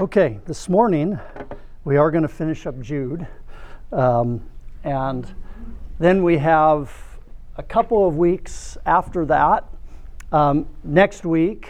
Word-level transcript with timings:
Okay, 0.00 0.38
this 0.46 0.68
morning 0.68 1.18
we 1.82 1.96
are 1.96 2.12
going 2.12 2.22
to 2.22 2.28
finish 2.28 2.66
up 2.66 2.80
Jude. 2.80 3.26
Um, 3.90 4.48
and 4.84 5.26
then 5.98 6.22
we 6.22 6.38
have 6.38 6.92
a 7.56 7.64
couple 7.64 8.06
of 8.06 8.16
weeks 8.16 8.78
after 8.86 9.26
that. 9.26 9.64
Um, 10.30 10.68
next 10.84 11.24
week, 11.24 11.68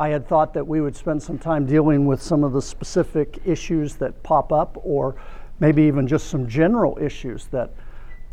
I 0.00 0.08
had 0.08 0.26
thought 0.26 0.52
that 0.54 0.66
we 0.66 0.80
would 0.80 0.96
spend 0.96 1.22
some 1.22 1.38
time 1.38 1.64
dealing 1.64 2.06
with 2.06 2.20
some 2.20 2.42
of 2.42 2.52
the 2.52 2.60
specific 2.60 3.38
issues 3.44 3.94
that 3.96 4.20
pop 4.24 4.52
up, 4.52 4.76
or 4.82 5.14
maybe 5.60 5.82
even 5.84 6.08
just 6.08 6.26
some 6.26 6.48
general 6.48 6.98
issues 7.00 7.46
that, 7.52 7.70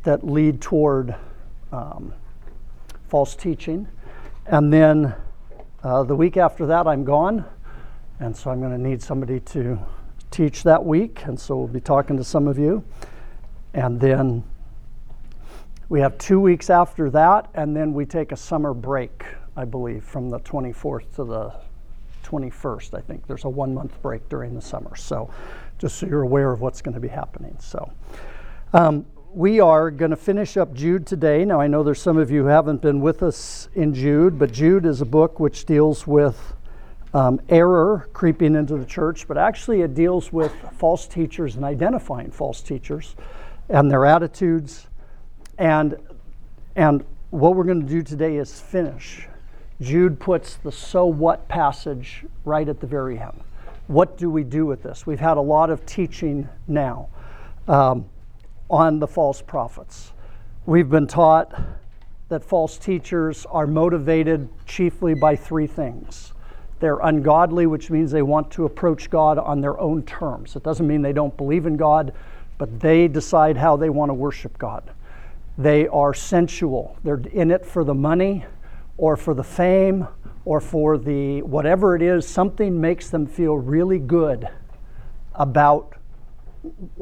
that 0.02 0.26
lead 0.26 0.62
toward 0.62 1.16
um, 1.72 2.12
false 3.08 3.36
teaching. 3.36 3.88
And 4.48 4.74
then 4.74 5.14
uh, 5.84 6.02
the 6.02 6.16
week 6.16 6.38
after 6.38 6.66
that, 6.66 6.88
I'm 6.88 7.04
gone. 7.04 7.46
And 8.20 8.36
so 8.36 8.50
I'm 8.50 8.60
going 8.60 8.72
to 8.72 8.78
need 8.78 9.02
somebody 9.02 9.40
to 9.42 9.80
teach 10.32 10.64
that 10.64 10.84
week. 10.84 11.24
And 11.26 11.40
so 11.40 11.56
we'll 11.58 11.68
be 11.68 11.80
talking 11.80 12.18
to 12.18 12.24
some 12.24 12.48
of 12.48 12.58
you. 12.58 12.84
And 13.74 14.00
then 14.00 14.44
we 15.90 16.00
have 16.00 16.18
two 16.18 16.40
weeks 16.40 16.70
after 16.70 17.10
that. 17.12 17.50
And 17.54 17.76
then 17.76 17.94
we 17.94 18.06
take 18.06 18.32
a 18.32 18.38
summer 18.38 18.74
break, 18.74 19.24
I 19.56 19.66
believe, 19.66 20.04
from 20.04 20.30
the 20.30 20.40
24th 20.40 21.16
to 21.16 21.24
the 21.24 21.54
21st. 22.24 22.98
I 22.98 23.02
think 23.02 23.28
there's 23.28 23.46
a 23.46 23.50
one 23.50 23.74
month 23.74 24.02
break 24.02 24.28
during 24.30 24.56
the 24.56 24.62
summer. 24.62 24.96
So 24.96 25.30
just 25.78 25.98
so 25.98 26.08
you're 26.08 26.24
aware 26.24 26.52
of 26.52 26.62
what's 26.62 26.82
going 26.82 26.96
to 26.96 27.00
be 27.02 27.08
happening. 27.08 27.56
So. 27.60 27.92
Um, 28.74 29.06
we 29.34 29.60
are 29.60 29.92
going 29.92 30.10
to 30.10 30.18
finish 30.18 30.58
up 30.58 30.74
Jude 30.74 31.06
today. 31.06 31.46
Now, 31.46 31.62
I 31.62 31.68
know 31.68 31.84
there's 31.84 32.02
some 32.02 32.18
of 32.18 32.32
you 32.32 32.44
who 32.44 32.48
haven't 32.48 32.82
been 32.82 33.02
with 33.02 33.22
us 33.22 33.70
in 33.76 33.94
Jude, 33.94 34.40
but 34.40 34.52
Jude 34.52 34.86
is 34.86 35.00
a 35.00 35.06
book 35.06 35.40
which 35.40 35.66
deals 35.66 36.08
with 36.08 36.56
um, 37.14 37.40
error 37.50 38.10
creeping 38.14 38.56
into 38.56 38.78
the 38.78 38.86
church, 38.86 39.28
but 39.28 39.38
actually 39.38 39.82
it 39.82 39.94
deals 39.94 40.32
with 40.32 40.54
false 40.74 41.08
teachers 41.08 41.56
and 41.56 41.64
identifying 41.64 42.32
false 42.32 42.62
teachers 42.62 43.16
and 43.70 43.90
their 43.90 44.06
attitudes. 44.06 44.88
And, 45.58 45.96
and 46.76 47.06
what 47.30 47.56
we're 47.56 47.64
going 47.64 47.82
to 47.82 47.88
do 47.88 48.04
today 48.04 48.38
is 48.38 48.60
finish. 48.60 49.28
Jude 49.82 50.20
puts 50.20 50.56
the 50.56 50.72
so 50.72 51.06
what 51.06 51.48
passage 51.48 52.26
right 52.46 52.68
at 52.68 52.80
the 52.80 52.88
very 52.88 53.20
end. 53.20 53.42
What 53.88 54.18
do 54.18 54.30
we 54.30 54.44
do 54.44 54.66
with 54.66 54.84
this? 54.84 55.06
We've 55.06 55.20
had 55.20 55.38
a 55.38 55.42
lot 55.42 55.70
of 55.70 55.86
teaching 55.86 56.50
now 56.68 57.10
um, 57.68 58.06
on 58.70 59.00
the 59.00 59.08
false 59.08 59.42
prophets. 59.42 60.12
We've 60.66 60.90
been 60.90 61.08
taught 61.08 61.58
that 62.28 62.44
false 62.44 62.78
teachers 62.78 63.46
are 63.46 63.66
motivated 63.66 64.50
chiefly 64.66 65.14
by 65.14 65.38
three 65.38 65.68
things 65.68 66.34
they're 66.80 67.00
ungodly, 67.00 67.66
which 67.66 67.90
means 67.90 68.12
they 68.12 68.22
want 68.22 68.52
to 68.52 68.66
approach 68.66 69.10
God 69.10 69.38
on 69.38 69.62
their 69.62 69.80
own 69.80 70.04
terms. 70.04 70.56
It 70.56 70.64
doesn't 70.64 70.88
mean 70.88 71.02
they 71.02 71.14
don't 71.14 71.36
believe 71.36 71.66
in 71.66 71.78
God, 71.78 72.14
but 72.58 72.80
they 72.80 73.08
decide 73.08 73.58
how 73.58 73.76
they 73.78 73.90
want 73.90 74.10
to 74.10 74.14
worship 74.14 74.58
God. 74.58 74.92
They 75.58 75.88
are 75.88 76.14
sensual. 76.14 76.98
They're 77.04 77.22
in 77.34 77.52
it 77.52 77.66
for 77.66 77.84
the 77.84 77.96
money 77.96 78.46
or 78.98 79.18
for 79.18 79.34
the 79.34 79.44
fame 79.44 80.08
or 80.46 80.62
for 80.62 80.98
the 80.98 81.42
whatever 81.42 81.96
it 81.96 82.02
is, 82.02 82.28
something 82.28 82.80
makes 82.80 83.10
them 83.10 83.28
feel 83.28 83.58
really 83.58 84.00
good 84.00 84.48
about 85.36 85.94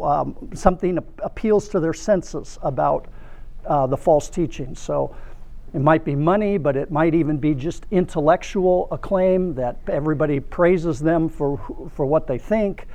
um, 0.02 0.36
something 0.54 0.98
appeals 1.20 1.70
to 1.70 1.80
their 1.80 1.94
senses 1.94 2.58
about 2.62 3.08
uh, 3.66 3.88
the 3.88 3.98
false 3.98 4.30
teaching. 4.30 4.76
So 4.76 5.16
it 5.76 5.82
might 5.82 6.06
be 6.06 6.16
money, 6.16 6.58
but 6.58 6.78
it 6.78 6.90
might 6.90 7.14
even 7.14 7.38
be 7.38 7.54
just 7.54 7.86
intellectual 7.92 8.88
acclaim 8.92 9.56
that 9.56 9.78
everybody 9.90 10.40
praises 10.40 11.02
them 11.02 11.28
for, 11.28 11.58
for 11.94 12.06
what 12.06 12.28
they 12.28 12.38
think 12.38 12.88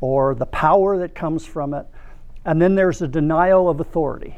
or 0.00 0.34
the 0.34 0.46
power 0.46 0.96
that 0.96 1.14
comes 1.14 1.44
from 1.44 1.74
it. 1.74 1.84
And 2.46 2.62
then 2.62 2.76
there's 2.76 3.02
a 3.02 3.08
denial 3.08 3.68
of 3.68 3.80
authority. 3.80 4.36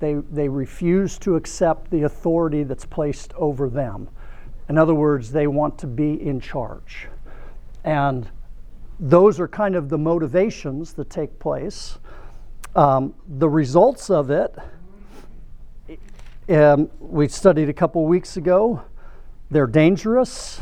They, 0.00 0.14
they 0.14 0.48
refuse 0.48 1.16
to 1.18 1.36
accept 1.36 1.92
the 1.92 2.02
authority 2.02 2.64
that's 2.64 2.84
placed 2.84 3.32
over 3.34 3.68
them. 3.68 4.08
In 4.68 4.76
other 4.76 4.94
words, 4.94 5.30
they 5.30 5.46
want 5.46 5.78
to 5.78 5.86
be 5.86 6.20
in 6.20 6.40
charge. 6.40 7.06
And 7.84 8.28
those 8.98 9.38
are 9.38 9.46
kind 9.46 9.76
of 9.76 9.90
the 9.90 9.98
motivations 9.98 10.92
that 10.94 11.08
take 11.08 11.38
place. 11.38 11.98
Um, 12.74 13.14
the 13.28 13.48
results 13.48 14.10
of 14.10 14.28
it 14.30 14.56
um, 16.48 16.90
we 17.00 17.28
studied 17.28 17.68
a 17.68 17.72
couple 17.72 18.04
weeks 18.06 18.36
ago. 18.36 18.82
They're 19.50 19.66
dangerous. 19.66 20.60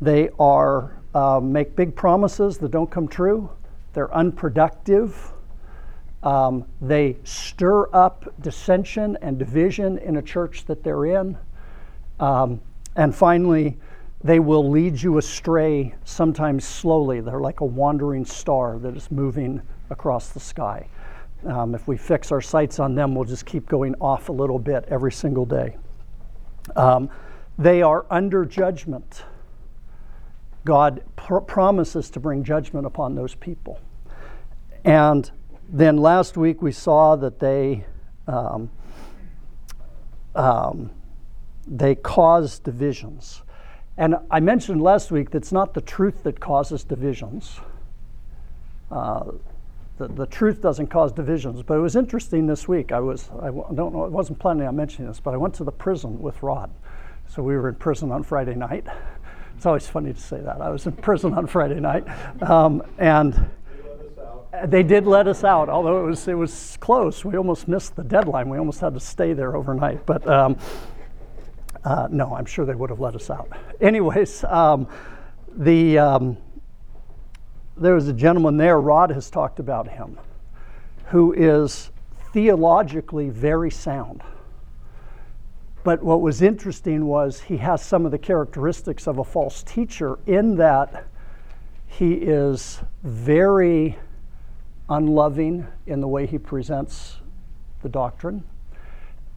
They 0.00 0.30
are 0.38 0.96
uh, 1.14 1.40
make 1.40 1.74
big 1.74 1.96
promises 1.96 2.58
that 2.58 2.70
don't 2.70 2.90
come 2.90 3.08
true. 3.08 3.50
They're 3.94 4.14
unproductive. 4.14 5.32
Um, 6.22 6.64
they 6.80 7.16
stir 7.24 7.88
up 7.94 8.32
dissension 8.42 9.16
and 9.22 9.38
division 9.38 9.98
in 9.98 10.16
a 10.16 10.22
church 10.22 10.64
that 10.66 10.82
they're 10.84 11.06
in. 11.06 11.38
Um, 12.20 12.60
and 12.96 13.14
finally, 13.14 13.78
they 14.22 14.40
will 14.40 14.68
lead 14.68 15.00
you 15.00 15.18
astray, 15.18 15.94
sometimes 16.04 16.66
slowly. 16.66 17.20
They're 17.20 17.40
like 17.40 17.60
a 17.60 17.64
wandering 17.64 18.24
star 18.24 18.78
that 18.78 18.96
is 18.96 19.10
moving 19.10 19.62
across 19.90 20.30
the 20.30 20.40
sky. 20.40 20.88
Um, 21.44 21.74
if 21.74 21.86
we 21.86 21.96
fix 21.96 22.32
our 22.32 22.40
sights 22.40 22.78
on 22.78 22.94
them, 22.94 23.14
we'll 23.14 23.24
just 23.24 23.46
keep 23.46 23.68
going 23.68 23.94
off 24.00 24.28
a 24.28 24.32
little 24.32 24.58
bit 24.58 24.84
every 24.88 25.12
single 25.12 25.44
day. 25.44 25.76
Um, 26.74 27.10
they 27.58 27.82
are 27.82 28.06
under 28.10 28.44
judgment. 28.44 29.24
God 30.64 31.02
pr- 31.14 31.38
promises 31.38 32.10
to 32.10 32.20
bring 32.20 32.42
judgment 32.42 32.86
upon 32.86 33.14
those 33.14 33.34
people. 33.34 33.80
And 34.84 35.30
then 35.68 35.96
last 35.96 36.36
week 36.36 36.62
we 36.62 36.72
saw 36.72 37.16
that 37.16 37.38
they 37.38 37.84
um, 38.26 38.70
um, 40.34 40.90
they 41.66 41.94
cause 41.94 42.58
divisions. 42.58 43.42
And 43.96 44.16
I 44.30 44.40
mentioned 44.40 44.82
last 44.82 45.10
week 45.10 45.30
that 45.30 45.38
it's 45.38 45.52
not 45.52 45.74
the 45.74 45.80
truth 45.80 46.22
that 46.24 46.38
causes 46.38 46.84
divisions. 46.84 47.60
Uh, 48.90 49.32
the, 49.98 50.08
the 50.08 50.26
truth 50.26 50.60
doesn't 50.60 50.88
cause 50.88 51.12
divisions. 51.12 51.62
But 51.62 51.78
it 51.78 51.80
was 51.80 51.96
interesting 51.96 52.46
this 52.46 52.68
week. 52.68 52.92
I 52.92 53.00
was, 53.00 53.30
I 53.40 53.50
don't 53.50 53.92
know, 53.92 54.04
I 54.04 54.08
wasn't 54.08 54.38
planning 54.38 54.66
on 54.66 54.76
mentioning 54.76 55.08
this, 55.08 55.20
but 55.20 55.34
I 55.34 55.36
went 55.36 55.54
to 55.54 55.64
the 55.64 55.72
prison 55.72 56.20
with 56.20 56.42
Rod. 56.42 56.70
So 57.28 57.42
we 57.42 57.56
were 57.56 57.68
in 57.68 57.74
prison 57.76 58.12
on 58.12 58.22
Friday 58.22 58.54
night. 58.54 58.86
It's 59.56 59.66
always 59.66 59.86
funny 59.86 60.12
to 60.12 60.20
say 60.20 60.40
that. 60.40 60.60
I 60.60 60.68
was 60.68 60.86
in 60.86 60.92
prison 60.92 61.32
on 61.34 61.46
Friday 61.46 61.80
night. 61.80 62.04
Um, 62.42 62.82
and 62.98 63.50
they 64.66 64.82
did 64.82 65.06
let 65.06 65.26
us 65.26 65.44
out, 65.44 65.68
although 65.68 66.04
it 66.04 66.06
was, 66.06 66.28
it 66.28 66.34
was 66.34 66.76
close. 66.80 67.24
We 67.24 67.36
almost 67.36 67.66
missed 67.66 67.96
the 67.96 68.04
deadline. 68.04 68.48
We 68.48 68.58
almost 68.58 68.80
had 68.80 68.94
to 68.94 69.00
stay 69.00 69.32
there 69.32 69.56
overnight. 69.56 70.04
But 70.04 70.28
um, 70.28 70.58
uh, 71.84 72.08
no, 72.10 72.34
I'm 72.34 72.46
sure 72.46 72.66
they 72.66 72.74
would 72.74 72.90
have 72.90 73.00
let 73.00 73.14
us 73.14 73.30
out. 73.30 73.48
Anyways, 73.80 74.44
um, 74.44 74.88
the 75.56 75.98
um, 75.98 76.36
there 77.76 77.94
was 77.94 78.08
a 78.08 78.12
gentleman 78.12 78.56
there, 78.56 78.80
Rod 78.80 79.10
has 79.10 79.30
talked 79.30 79.58
about 79.58 79.88
him, 79.88 80.18
who 81.06 81.32
is 81.32 81.90
theologically 82.32 83.28
very 83.28 83.70
sound. 83.70 84.22
But 85.84 86.02
what 86.02 86.20
was 86.20 86.42
interesting 86.42 87.06
was 87.06 87.40
he 87.40 87.58
has 87.58 87.82
some 87.82 88.04
of 88.04 88.12
the 88.12 88.18
characteristics 88.18 89.06
of 89.06 89.18
a 89.18 89.24
false 89.24 89.62
teacher 89.62 90.18
in 90.26 90.56
that 90.56 91.06
he 91.86 92.14
is 92.14 92.80
very 93.04 93.96
unloving 94.88 95.66
in 95.86 96.00
the 96.00 96.08
way 96.08 96.26
he 96.26 96.38
presents 96.38 97.18
the 97.82 97.88
doctrine, 97.88 98.42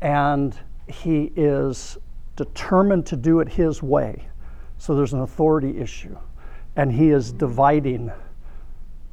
and 0.02 0.58
he 0.88 1.32
is 1.36 1.98
determined 2.36 3.06
to 3.06 3.16
do 3.16 3.42
it 3.42 3.50
his 3.50 3.84
way. 3.84 4.28
So 4.78 4.96
there's 4.96 5.14
an 5.14 5.22
authority 5.22 5.78
issue, 5.78 6.18
and 6.76 6.92
he 6.92 7.10
is 7.10 7.32
dividing 7.32 8.12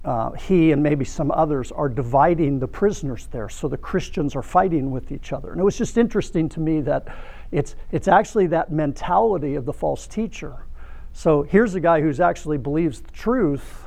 uh, 0.07 0.31
he 0.31 0.71
and 0.71 0.81
maybe 0.81 1.05
some 1.05 1.33
others 1.33 1.73
are 1.73 1.89
dividing 1.89 2.61
the 2.61 2.69
prisoners 2.69 3.27
there. 3.33 3.49
So 3.49 3.67
the 3.67 3.77
Christians 3.77 4.37
are 4.37 4.43
fighting 4.43 4.93
with 4.93 5.11
each 5.11 5.33
other. 5.33 5.51
And 5.51 5.61
it 5.61 5.65
was 5.65 5.77
just 5.77 5.99
interesting 5.99 6.49
to 6.51 6.61
me 6.61 6.81
that 6.83 7.09
it's, 7.51 7.75
it's 7.91 8.07
actually 8.07 8.47
that 8.49 8.71
mentality 8.71 9.57
of 9.57 9.65
the 9.65 9.73
false 9.73 10.07
teacher. 10.07 10.65
So 11.13 11.43
here's 11.43 11.75
a 11.75 11.81
guy 11.81 12.01
who's 12.01 12.21
actually 12.21 12.57
believes 12.57 13.01
the 13.01 13.11
truth, 13.11 13.83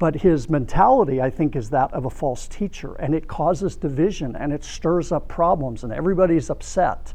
but 0.00 0.16
his 0.16 0.50
mentality, 0.50 1.20
I 1.20 1.30
think, 1.30 1.54
is 1.54 1.70
that 1.70 1.92
of 1.94 2.06
a 2.06 2.10
false 2.10 2.48
teacher. 2.48 2.94
And 2.94 3.14
it 3.14 3.28
causes 3.28 3.76
division 3.76 4.34
and 4.34 4.52
it 4.52 4.64
stirs 4.64 5.12
up 5.12 5.28
problems, 5.28 5.84
and 5.84 5.92
everybody's 5.92 6.50
upset. 6.50 7.14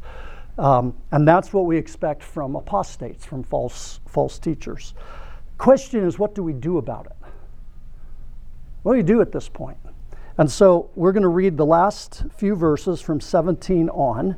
Um, 0.56 0.96
and 1.12 1.28
that's 1.28 1.52
what 1.52 1.66
we 1.66 1.76
expect 1.76 2.22
from 2.22 2.56
apostates, 2.56 3.26
from 3.26 3.42
false, 3.42 4.00
false 4.06 4.38
teachers. 4.38 4.94
Question 5.58 6.06
is, 6.06 6.18
what 6.18 6.34
do 6.34 6.42
we 6.42 6.54
do 6.54 6.78
about 6.78 7.06
it? 7.06 7.15
What 8.86 8.92
do 8.92 8.98
you 8.98 9.02
do 9.02 9.20
at 9.20 9.32
this 9.32 9.48
point? 9.48 9.78
And 10.38 10.48
so 10.48 10.90
we're 10.94 11.10
going 11.10 11.24
to 11.24 11.28
read 11.28 11.56
the 11.56 11.66
last 11.66 12.22
few 12.36 12.54
verses 12.54 13.00
from 13.00 13.20
17 13.20 13.88
on, 13.88 14.36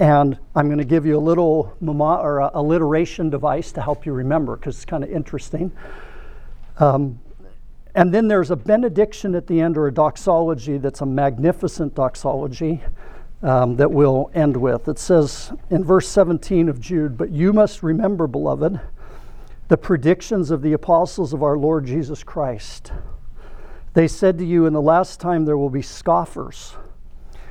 and 0.00 0.36
I'm 0.56 0.66
going 0.66 0.78
to 0.78 0.84
give 0.84 1.06
you 1.06 1.16
a 1.16 1.20
little 1.20 1.72
mama 1.80 2.16
or 2.20 2.38
alliteration 2.40 3.30
device 3.30 3.70
to 3.70 3.80
help 3.80 4.04
you 4.04 4.14
remember 4.14 4.56
because 4.56 4.74
it's 4.74 4.84
kind 4.84 5.04
of 5.04 5.10
interesting. 5.10 5.70
Um, 6.78 7.20
and 7.94 8.12
then 8.12 8.26
there's 8.26 8.50
a 8.50 8.56
benediction 8.56 9.36
at 9.36 9.46
the 9.46 9.60
end 9.60 9.78
or 9.78 9.86
a 9.86 9.94
doxology 9.94 10.76
that's 10.78 11.00
a 11.00 11.06
magnificent 11.06 11.94
doxology 11.94 12.82
um, 13.44 13.76
that 13.76 13.92
we'll 13.92 14.28
end 14.34 14.56
with. 14.56 14.88
It 14.88 14.98
says 14.98 15.52
in 15.70 15.84
verse 15.84 16.08
17 16.08 16.68
of 16.68 16.80
Jude, 16.80 17.16
But 17.16 17.30
you 17.30 17.52
must 17.52 17.84
remember, 17.84 18.26
beloved, 18.26 18.80
the 19.68 19.76
predictions 19.76 20.50
of 20.50 20.62
the 20.62 20.72
apostles 20.72 21.32
of 21.32 21.44
our 21.44 21.56
Lord 21.56 21.86
Jesus 21.86 22.24
Christ. 22.24 22.90
They 23.94 24.08
said 24.08 24.38
to 24.38 24.44
you, 24.44 24.66
In 24.66 24.72
the 24.72 24.80
last 24.80 25.20
time 25.20 25.44
there 25.44 25.58
will 25.58 25.70
be 25.70 25.82
scoffers, 25.82 26.76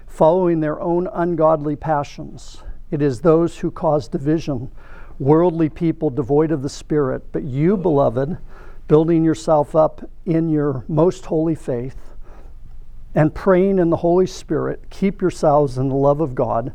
following 0.07 0.59
their 0.59 0.79
own 0.81 1.07
ungodly 1.13 1.75
passions. 1.75 2.63
It 2.89 3.01
is 3.01 3.21
those 3.21 3.59
who 3.59 3.71
cause 3.71 4.07
division, 4.07 4.71
worldly 5.19 5.69
people 5.69 6.09
devoid 6.09 6.51
of 6.51 6.63
the 6.63 6.69
Spirit. 6.69 7.31
But 7.31 7.43
you, 7.43 7.77
beloved, 7.77 8.38
building 8.88 9.23
yourself 9.23 9.75
up 9.75 10.09
in 10.25 10.49
your 10.49 10.83
most 10.88 11.25
holy 11.25 11.55
faith 11.55 11.95
and 13.13 13.35
praying 13.35 13.77
in 13.77 13.89
the 13.89 13.97
Holy 13.97 14.27
Spirit, 14.27 14.89
keep 14.89 15.21
yourselves 15.21 15.77
in 15.77 15.89
the 15.89 15.95
love 15.95 16.21
of 16.21 16.33
God, 16.33 16.73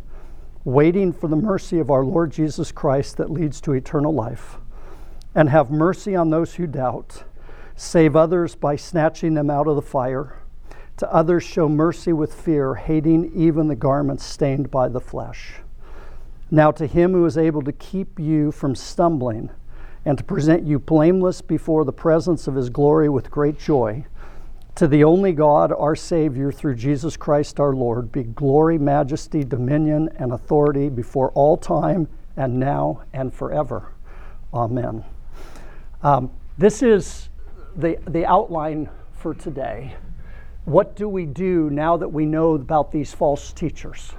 waiting 0.64 1.12
for 1.12 1.28
the 1.28 1.36
mercy 1.36 1.78
of 1.78 1.90
our 1.90 2.04
Lord 2.04 2.30
Jesus 2.30 2.72
Christ 2.72 3.16
that 3.16 3.30
leads 3.30 3.60
to 3.62 3.72
eternal 3.72 4.12
life. 4.12 4.58
And 5.34 5.50
have 5.50 5.70
mercy 5.70 6.16
on 6.16 6.30
those 6.30 6.54
who 6.54 6.66
doubt. 6.66 7.24
Save 7.76 8.16
others 8.16 8.54
by 8.54 8.74
snatching 8.74 9.34
them 9.34 9.50
out 9.50 9.68
of 9.68 9.76
the 9.76 9.82
fire. 9.82 10.38
To 10.96 11.12
others, 11.12 11.44
show 11.44 11.68
mercy 11.68 12.12
with 12.12 12.34
fear, 12.34 12.74
hating 12.74 13.32
even 13.34 13.68
the 13.68 13.76
garments 13.76 14.24
stained 14.24 14.70
by 14.70 14.88
the 14.88 15.00
flesh. 15.00 15.56
Now, 16.50 16.70
to 16.72 16.86
him 16.86 17.12
who 17.12 17.26
is 17.26 17.36
able 17.36 17.62
to 17.62 17.72
keep 17.72 18.18
you 18.18 18.50
from 18.50 18.74
stumbling, 18.74 19.50
and 20.06 20.16
to 20.16 20.24
present 20.24 20.64
you 20.64 20.78
blameless 20.78 21.42
before 21.42 21.84
the 21.84 21.92
presence 21.92 22.46
of 22.46 22.54
his 22.54 22.70
glory 22.70 23.08
with 23.08 23.30
great 23.30 23.58
joy. 23.58 24.06
To 24.76 24.86
the 24.86 25.04
only 25.04 25.32
God, 25.32 25.72
our 25.72 25.96
Savior, 25.96 26.52
through 26.52 26.76
Jesus 26.76 27.16
Christ 27.16 27.58
our 27.58 27.74
Lord, 27.74 28.12
be 28.12 28.22
glory, 28.22 28.78
majesty, 28.78 29.42
dominion, 29.42 30.08
and 30.16 30.32
authority 30.32 30.88
before 30.88 31.30
all 31.32 31.56
time 31.56 32.08
and 32.36 32.60
now 32.60 33.02
and 33.12 33.34
forever. 33.34 33.92
Amen. 34.54 35.04
Um, 36.02 36.30
this 36.56 36.82
is 36.82 37.30
the, 37.76 37.98
the 38.08 38.24
outline 38.24 38.88
for 39.12 39.34
today. 39.34 39.94
What 40.64 40.96
do 40.96 41.08
we 41.08 41.26
do 41.26 41.70
now 41.70 41.96
that 41.96 42.08
we 42.08 42.26
know 42.26 42.54
about 42.54 42.90
these 42.90 43.12
false 43.12 43.52
teachers? 43.52 44.12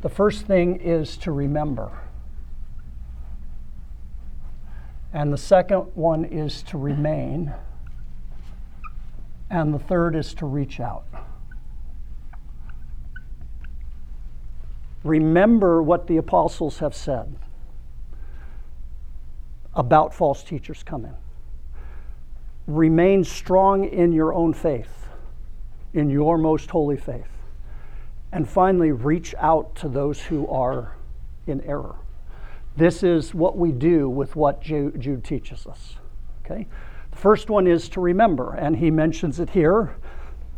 The 0.00 0.08
first 0.08 0.46
thing 0.46 0.76
is 0.80 1.16
to 1.18 1.32
remember. 1.32 1.90
And 5.12 5.32
the 5.32 5.38
second 5.38 5.90
one 5.94 6.24
is 6.24 6.62
to 6.64 6.78
remain. 6.78 7.52
And 9.50 9.74
the 9.74 9.78
third 9.78 10.14
is 10.14 10.34
to 10.34 10.46
reach 10.46 10.78
out. 10.78 11.04
Remember 15.04 15.82
what 15.82 16.06
the 16.06 16.16
apostles 16.16 16.78
have 16.78 16.94
said 16.94 17.36
about 19.74 20.12
false 20.12 20.42
teachers 20.42 20.82
coming. 20.82 21.14
Remain 22.68 23.24
strong 23.24 23.86
in 23.86 24.12
your 24.12 24.34
own 24.34 24.52
faith, 24.52 25.08
in 25.94 26.10
your 26.10 26.36
most 26.36 26.70
holy 26.70 26.98
faith. 26.98 27.30
And 28.30 28.46
finally, 28.46 28.92
reach 28.92 29.34
out 29.38 29.74
to 29.76 29.88
those 29.88 30.20
who 30.20 30.46
are 30.48 30.96
in 31.46 31.62
error. 31.62 31.96
This 32.76 33.02
is 33.02 33.34
what 33.34 33.56
we 33.56 33.72
do 33.72 34.10
with 34.10 34.36
what 34.36 34.60
Jude 34.60 35.24
teaches 35.24 35.66
us. 35.66 35.94
Okay? 36.44 36.66
The 37.10 37.16
first 37.16 37.48
one 37.48 37.66
is 37.66 37.88
to 37.88 38.02
remember, 38.02 38.52
and 38.52 38.76
he 38.76 38.90
mentions 38.90 39.40
it 39.40 39.48
here. 39.50 39.96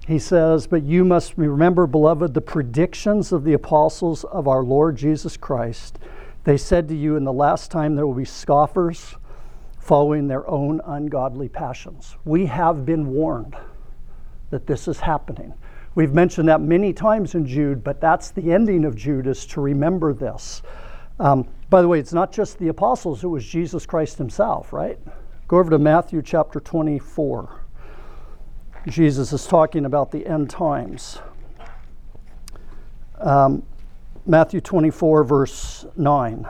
He 0.09 0.19
says, 0.19 0.67
But 0.67 0.83
you 0.83 1.05
must 1.05 1.39
remember, 1.39 1.87
beloved, 1.87 2.35
the 2.35 2.41
predictions 2.41 3.31
of 3.31 3.45
the 3.45 3.53
apostles 3.53 4.25
of 4.25 4.49
our 4.49 4.65
Lord 4.65 4.97
Jesus 4.97 5.37
Christ. 5.37 6.01
They 6.43 6.57
said 6.57 6.89
to 6.89 6.97
you, 6.97 7.15
In 7.15 7.23
the 7.23 7.33
last 7.33 7.71
time 7.71 7.95
there 7.95 8.07
will 8.07 8.15
be 8.15 8.25
scoffers 8.25 9.15
following 9.81 10.29
their 10.29 10.49
own 10.49 10.81
ungodly 10.85 11.49
passions. 11.49 12.17
We 12.25 12.47
have 12.47 12.85
been 12.85 13.09
warned 13.09 13.57
that 14.51 14.67
this 14.67 14.87
is 14.87 15.01
happening. 15.01 15.55
We've 15.95 16.13
mentioned 16.13 16.49
that 16.49 16.61
many 16.61 16.93
times 16.93 17.35
in 17.35 17.47
Jude, 17.47 17.83
but 17.83 18.01
that's 18.01 18.31
the 18.31 18.53
ending 18.53 18.85
of 18.85 18.95
Jude 18.95 19.27
is 19.27 19.47
to 19.47 19.61
remember 19.61 20.13
this. 20.13 20.63
Um, 21.19 21.49
by 21.71 21.83
the 21.83 21.89
way, 21.89 21.99
it's 21.99 22.13
not 22.13 22.31
just 22.31 22.59
the 22.59 22.69
apostles, 22.69 23.25
it 23.25 23.27
was 23.27 23.45
Jesus 23.45 23.87
Christ 23.87 24.19
himself, 24.19 24.73
right? 24.73 24.99
Go 25.49 25.59
over 25.59 25.71
to 25.71 25.79
Matthew 25.79 26.23
chapter 26.23 26.61
24. 26.61 27.65
Jesus 28.87 29.33
is 29.33 29.47
talking 29.47 29.85
about 29.85 30.11
the 30.11 30.27
end 30.27 30.51
times. 30.51 31.19
Um, 33.19 33.63
Matthew 34.27 34.61
24, 34.61 35.25
verse 35.25 35.87
9 35.97 36.47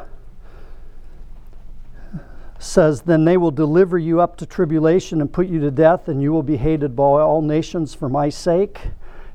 says, 2.62 3.02
Then 3.02 3.24
they 3.24 3.36
will 3.36 3.50
deliver 3.50 3.98
you 3.98 4.20
up 4.20 4.36
to 4.36 4.46
tribulation 4.46 5.20
and 5.20 5.32
put 5.32 5.48
you 5.48 5.60
to 5.60 5.70
death, 5.70 6.08
and 6.08 6.22
you 6.22 6.32
will 6.32 6.42
be 6.42 6.56
hated 6.56 6.94
by 6.94 7.02
all 7.02 7.42
nations 7.42 7.94
for 7.94 8.08
my 8.08 8.28
sake. 8.28 8.80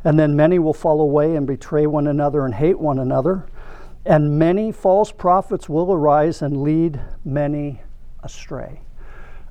And 0.04 0.20
then 0.20 0.36
many 0.36 0.60
will 0.60 0.74
fall 0.74 1.02
away 1.02 1.36
and 1.36 1.48
betray 1.48 1.88
one 1.88 2.08
another 2.08 2.46
and 2.46 2.54
hate 2.54 2.80
one 2.80 3.00
another. 3.00 3.48
And 4.06 4.38
many 4.38 4.72
false 4.72 5.12
prophets 5.12 5.68
will 5.68 5.92
arise 5.92 6.44
and 6.44 6.62
lead 6.62 7.02
many 7.24 7.82
astray. 8.22 8.82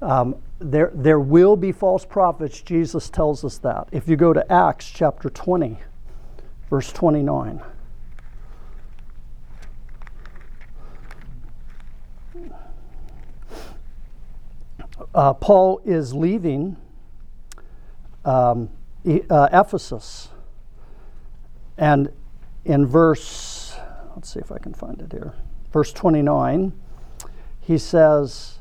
Um, 0.01 0.37
there, 0.61 0.93
there 0.95 1.19
will 1.19 1.57
be 1.57 1.73
false 1.73 2.05
prophets. 2.05 2.61
Jesus 2.61 3.11
tells 3.11 3.45
us 3.45 3.59
that. 3.59 3.89
If 3.91 4.07
you 4.09 4.17
go 4.17 4.33
to 4.33 4.53
Acts 4.53 4.89
chapter 4.89 5.29
20, 5.29 5.79
verse 6.71 6.93
29. 6.93 7.61
Uh, 15.15 15.35
Paul 15.35 15.81
is 15.85 16.15
leaving 16.15 16.77
um, 18.25 18.71
uh, 19.31 19.49
Ephesus. 19.53 20.29
And 21.77 22.13
in 22.65 22.87
verse 22.87 23.65
Let's 24.15 24.33
see 24.33 24.41
if 24.41 24.53
I 24.53 24.59
can 24.59 24.73
find 24.75 25.01
it 25.01 25.13
here. 25.13 25.35
Verse 25.73 25.93
29, 25.93 26.73
he 27.61 27.79
says, 27.79 28.59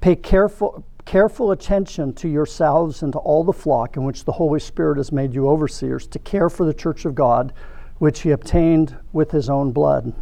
Pay 0.00 0.16
careful, 0.16 0.84
careful 1.04 1.52
attention 1.52 2.12
to 2.14 2.28
yourselves 2.28 3.02
and 3.02 3.12
to 3.12 3.18
all 3.20 3.44
the 3.44 3.52
flock 3.52 3.96
in 3.96 4.04
which 4.04 4.24
the 4.24 4.32
Holy 4.32 4.58
Spirit 4.58 4.96
has 4.96 5.12
made 5.12 5.34
you 5.34 5.48
overseers, 5.48 6.06
to 6.08 6.18
care 6.18 6.50
for 6.50 6.66
the 6.66 6.74
church 6.74 7.04
of 7.04 7.14
God, 7.14 7.52
which 7.98 8.20
he 8.20 8.32
obtained 8.32 8.96
with 9.12 9.30
his 9.30 9.48
own 9.48 9.70
blood. 9.70 10.12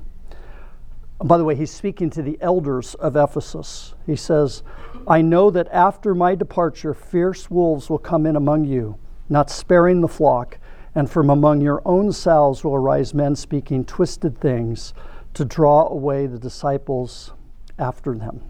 By 1.23 1.39
the 1.39 1.45
way, 1.45 1.55
he's 1.55 1.71
speaking 1.71 2.11
to 2.11 2.23
the 2.23 2.37
elders 2.43 2.95
of 2.95 3.17
Ephesus. 3.17 3.95
He 4.07 4.17
says, 4.17 4.63
I 5.07 5.23
know 5.23 5.51
that 5.51 5.69
after 5.73 6.15
my 6.15 6.35
departure, 6.35 6.95
fierce 6.95 7.51
wolves 7.51 7.91
will 7.91 7.99
come 7.99 8.27
in 8.27 8.37
among 8.37 8.65
you, 8.65 8.99
not 9.29 9.51
sparing 9.51 10.01
the 10.01 10.09
flock 10.09 10.59
and 10.95 11.09
from 11.11 11.31
among 11.31 11.61
your 11.61 11.83
own 11.85 12.13
selves 12.13 12.65
will 12.65 12.75
arise 12.75 13.15
men 13.15 13.37
speaking 13.37 13.85
twisted 13.85 14.41
things 14.41 14.93
to 15.35 15.45
draw 15.45 15.87
away 15.89 16.27
the 16.27 16.39
disciples 16.39 17.33
after 17.79 18.15
them. 18.17 18.43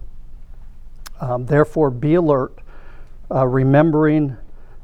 Um, 1.21 1.47
therefore, 1.47 1.91
be 1.91 2.15
alert, 2.15 2.59
uh, 3.31 3.47
remembering 3.47 4.37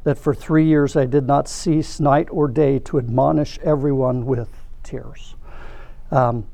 that 0.04 0.18
for 0.18 0.34
three 0.34 0.66
years 0.66 0.94
I 0.96 1.06
did 1.06 1.26
not 1.26 1.48
cease 1.48 1.98
night 1.98 2.28
or 2.30 2.46
day 2.46 2.78
to 2.80 2.98
admonish 2.98 3.58
everyone 3.60 4.26
with 4.26 4.50
tears. 4.82 5.34
Um, 6.10 6.46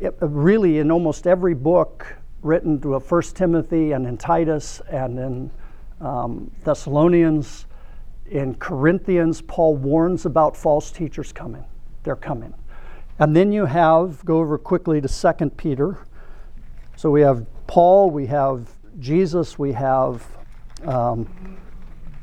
it, 0.00 0.16
really, 0.20 0.78
in 0.78 0.90
almost 0.90 1.28
every 1.28 1.54
book 1.54 2.16
written 2.42 2.80
to 2.80 2.98
First 3.00 3.36
Timothy 3.36 3.92
and 3.92 4.06
in 4.06 4.18
Titus 4.18 4.80
and 4.90 5.18
in 5.18 5.50
um, 6.00 6.50
Thessalonians, 6.64 7.66
in 8.26 8.54
Corinthians, 8.56 9.40
Paul 9.42 9.76
warns 9.76 10.26
about 10.26 10.56
false 10.56 10.90
teachers 10.90 11.32
coming. 11.32 11.64
They're 12.02 12.16
coming. 12.16 12.54
And 13.18 13.36
then 13.36 13.52
you 13.52 13.66
have, 13.66 14.24
go 14.24 14.38
over 14.38 14.58
quickly 14.58 15.00
to 15.00 15.08
2 15.08 15.50
Peter. 15.50 15.98
So 16.96 17.10
we 17.10 17.20
have 17.20 17.46
Paul, 17.66 18.10
we 18.10 18.26
have 18.26 18.68
Jesus, 18.98 19.58
we 19.58 19.72
have 19.72 20.26
um, 20.84 21.28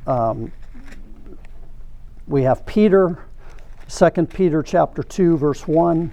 um, 0.05 0.51
we 2.27 2.43
have 2.43 2.65
Peter, 2.65 3.17
2 3.87 4.25
Peter 4.27 4.61
chapter 4.61 5.01
2, 5.01 5.37
verse 5.37 5.67
1. 5.67 6.11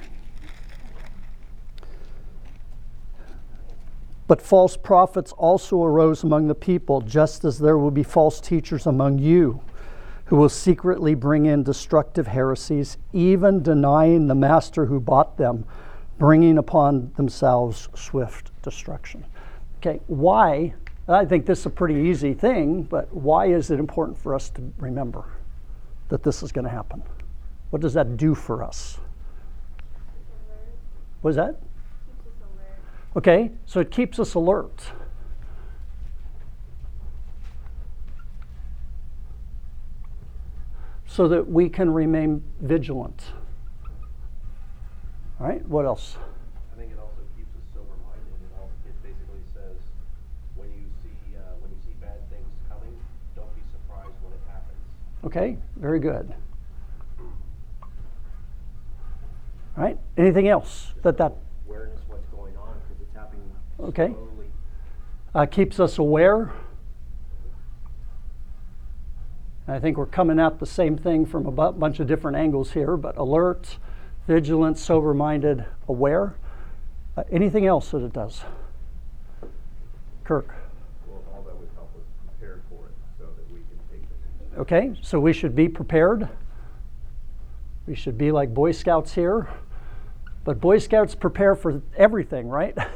But 4.26 4.42
false 4.42 4.76
prophets 4.76 5.32
also 5.32 5.82
arose 5.84 6.24
among 6.24 6.48
the 6.48 6.54
people, 6.54 7.00
just 7.00 7.44
as 7.44 7.58
there 7.58 7.78
will 7.78 7.90
be 7.90 8.02
false 8.02 8.40
teachers 8.40 8.86
among 8.86 9.18
you 9.18 9.60
who 10.26 10.36
will 10.36 10.48
secretly 10.48 11.14
bring 11.14 11.46
in 11.46 11.62
destructive 11.62 12.26
heresies, 12.26 12.98
even 13.12 13.62
denying 13.62 14.26
the 14.26 14.34
master 14.34 14.86
who 14.86 14.98
bought 14.98 15.36
them, 15.36 15.64
bringing 16.18 16.58
upon 16.58 17.12
themselves 17.16 17.88
swift 17.94 18.50
destruction. 18.62 19.24
Okay, 19.78 20.00
why 20.08 20.74
I 21.08 21.24
think 21.24 21.46
this 21.46 21.60
is 21.60 21.66
a 21.66 21.70
pretty 21.70 21.94
easy 21.94 22.34
thing, 22.34 22.82
but 22.82 23.12
why 23.14 23.46
is 23.46 23.70
it 23.70 23.78
important 23.78 24.18
for 24.18 24.34
us 24.34 24.50
to 24.50 24.72
remember 24.78 25.24
that 26.08 26.24
this 26.24 26.42
is 26.42 26.50
going 26.50 26.64
to 26.64 26.70
happen? 26.70 27.02
What 27.70 27.80
does 27.80 27.94
that 27.94 28.16
do 28.16 28.34
for 28.34 28.64
us? 28.64 28.98
What 31.20 31.30
is 31.30 31.36
that? 31.36 31.60
Okay, 33.16 33.50
so 33.64 33.80
it 33.80 33.90
keeps 33.90 34.18
us 34.18 34.34
alert. 34.34 34.92
So 41.06 41.26
that 41.28 41.48
we 41.48 41.70
can 41.70 41.90
remain 41.90 42.42
vigilant. 42.60 43.22
All 45.40 45.46
right, 45.46 45.66
what 45.66 45.86
else? 45.86 46.18
I 46.74 46.78
think 46.78 46.92
it 46.92 46.98
also 46.98 47.22
keeps 47.34 47.48
us 47.56 47.62
sober-minded. 47.72 48.20
It 48.20 48.52
all 48.58 48.70
it 48.86 49.02
basically 49.02 49.40
says 49.54 49.76
when 50.56 50.68
you 50.68 50.84
see 51.02 51.36
uh, 51.36 51.56
when 51.60 51.70
you 51.70 51.78
see 51.86 51.94
bad 51.98 52.20
things 52.28 52.52
coming, 52.68 52.94
don't 53.34 53.54
be 53.54 53.62
surprised 53.72 54.16
when 54.22 54.34
it 54.34 54.40
happens. 54.46 54.76
Okay, 55.24 55.56
very 55.76 56.00
good. 56.00 56.34
All 59.78 59.84
right, 59.84 59.98
anything 60.18 60.48
else 60.48 60.92
that 61.02 61.16
that 61.16 61.32
Awareness 61.66 62.00
what's 62.06 62.26
going 62.26 62.56
on 62.56 62.78
because 62.88 63.02
it's 63.02 63.14
happening 63.14 63.50
Okay. 63.78 64.14
uh, 65.34 65.46
keeps 65.46 65.78
us 65.78 65.98
aware? 65.98 66.52
I 69.68 69.78
think 69.78 69.96
we're 69.96 70.06
coming 70.06 70.38
at 70.38 70.60
the 70.60 70.66
same 70.66 70.96
thing 70.96 71.26
from 71.26 71.46
a 71.46 71.50
bunch 71.50 72.00
of 72.00 72.06
different 72.06 72.36
angles 72.36 72.72
here, 72.72 72.96
but 72.96 73.16
alert, 73.16 73.78
vigilant, 74.26 74.78
sober 74.78 75.12
minded, 75.12 75.64
aware. 75.88 76.36
Uh, 77.16 77.24
anything 77.32 77.66
else 77.66 77.90
that 77.90 78.02
it 78.02 78.12
does? 78.12 78.42
Kirk. 80.24 80.54
Well, 81.06 81.22
all 81.34 81.42
that 81.42 81.56
would 81.56 81.68
help 81.74 81.90
us 81.96 82.04
prepare 82.26 82.60
for 82.68 82.86
it 82.86 82.94
so 83.18 83.24
that 83.24 83.52
we 83.52 83.58
can 83.60 83.78
take 83.90 84.02
it. 84.02 84.60
Okay, 84.60 84.94
so 85.02 85.18
we 85.18 85.32
should 85.32 85.56
be 85.56 85.68
prepared. 85.68 86.28
We 87.86 87.94
should 87.94 88.16
be 88.16 88.32
like 88.32 88.54
Boy 88.54 88.72
Scouts 88.72 89.14
here. 89.14 89.48
But 90.44 90.60
Boy 90.60 90.78
Scouts 90.78 91.14
prepare 91.14 91.54
for 91.54 91.82
everything, 91.96 92.48
right? 92.48 92.76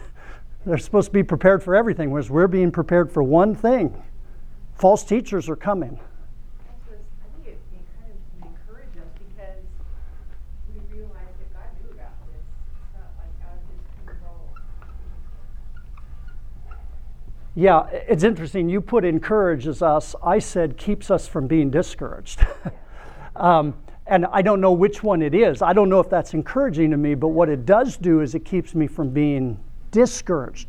They're 0.66 0.78
supposed 0.78 1.06
to 1.06 1.12
be 1.12 1.22
prepared 1.22 1.62
for 1.62 1.74
everything, 1.74 2.10
whereas 2.10 2.30
we're 2.30 2.46
being 2.46 2.70
prepared 2.70 3.10
for 3.10 3.22
one 3.22 3.54
thing. 3.54 4.02
False 4.74 5.04
teachers 5.04 5.48
are 5.48 5.56
coming. 5.56 5.98
Also, 6.68 6.92
it's- 6.92 7.06
I 7.24 7.42
think 7.42 7.56
it, 7.56 7.58
it 7.72 7.84
kind 7.98 8.12
of 8.12 8.40
can 8.40 8.48
encourage 8.48 8.96
us 8.98 9.08
because 9.18 9.62
we 10.74 10.96
realize 10.96 11.34
that 11.38 11.52
God 11.54 11.68
knew 11.82 11.90
about 11.92 12.12
this. 12.26 12.44
It's 12.72 12.94
not 12.94 13.10
like 13.16 13.48
out 13.48 13.56
of 13.56 13.68
his 13.70 13.80
control. 14.06 14.48
Yeah, 17.54 17.86
it's 17.90 18.22
interesting. 18.22 18.68
You 18.68 18.82
put 18.82 19.04
encourages 19.04 19.82
us. 19.82 20.14
I 20.22 20.38
said 20.38 20.76
keeps 20.76 21.10
us 21.10 21.26
from 21.26 21.46
being 21.46 21.70
discouraged. 21.70 22.46
um, 23.36 23.74
and 24.06 24.26
I 24.26 24.42
don't 24.42 24.60
know 24.60 24.72
which 24.72 25.02
one 25.02 25.22
it 25.22 25.34
is. 25.34 25.62
I 25.62 25.72
don't 25.72 25.88
know 25.88 26.00
if 26.00 26.10
that's 26.10 26.34
encouraging 26.34 26.90
to 26.90 26.96
me, 26.96 27.14
but 27.14 27.28
what 27.28 27.48
it 27.48 27.64
does 27.64 27.96
do 27.96 28.20
is 28.20 28.34
it 28.34 28.44
keeps 28.44 28.74
me 28.74 28.86
from 28.86 29.10
being 29.10 29.58
discouraged. 29.90 30.68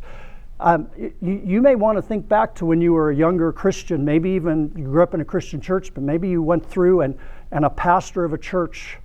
Um, 0.60 0.90
you, 0.98 1.42
you 1.44 1.62
may 1.62 1.76
want 1.76 1.98
to 1.98 2.02
think 2.02 2.30
back 2.30 2.54
to 2.56 2.66
when 2.66 2.82
you 2.82 2.94
were 2.94 3.10
a 3.10 3.16
younger 3.16 3.52
Christian, 3.52 4.06
maybe 4.06 4.30
even 4.30 4.72
you 4.76 4.84
grew 4.84 5.02
up 5.02 5.14
in 5.14 5.22
a 5.22 5.26
Christian 5.26 5.60
church, 5.60 5.92
but 5.94 6.04
maybe 6.04 6.30
you 6.30 6.44
went 6.44 6.64
through 6.64 7.02
and, 7.02 7.18
and 7.52 7.66
a 7.66 7.70
pastor 7.70 8.24
of 8.24 8.34
a 8.34 8.38
church 8.38 8.98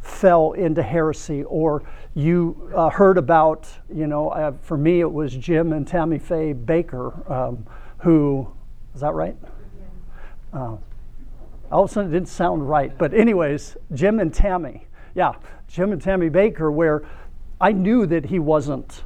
fell 0.00 0.52
into 0.52 0.82
heresy, 0.82 1.44
or 1.44 1.82
you 2.14 2.70
uh, 2.74 2.90
heard 2.90 3.16
about, 3.16 3.68
you 3.94 4.06
know, 4.06 4.28
uh, 4.30 4.52
for 4.60 4.76
me 4.76 5.00
it 5.00 5.10
was 5.10 5.34
Jim 5.34 5.72
and 5.72 5.88
Tammy 5.88 6.18
Faye 6.18 6.52
Bakker, 6.52 7.30
um, 7.30 7.64
who, 7.98 8.46
is 8.94 9.00
that 9.00 9.14
right? 9.14 9.36
Uh, 10.52 10.76
all 11.72 11.84
of 11.84 11.90
a 11.90 11.92
sudden 11.92 12.10
it 12.10 12.12
didn't 12.12 12.28
sound 12.28 12.68
right, 12.68 12.96
but 12.98 13.14
anyways, 13.14 13.76
Jim 13.94 14.20
and 14.20 14.34
Tammy, 14.34 14.86
yeah, 15.14 15.32
Jim 15.68 15.90
and 15.92 16.02
Tammy 16.02 16.28
Bakker, 16.28 16.72
where 16.72 17.06
I 17.60 17.72
knew 17.72 18.04
that 18.06 18.26
he 18.26 18.38
wasn't, 18.38 19.04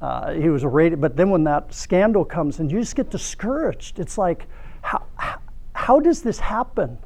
uh, 0.00 0.32
he 0.32 0.48
was 0.48 0.62
a 0.62 0.68
rated, 0.68 1.00
but 1.00 1.16
then 1.16 1.30
when 1.30 1.44
that 1.44 1.74
scandal 1.74 2.24
comes 2.24 2.60
and 2.60 2.70
you 2.70 2.78
just 2.78 2.94
get 2.94 3.10
discouraged, 3.10 3.98
it's 3.98 4.16
like, 4.16 4.46
how, 4.82 5.04
how, 5.72 5.98
does 5.98 6.22
this 6.22 6.38
happen? 6.38 6.98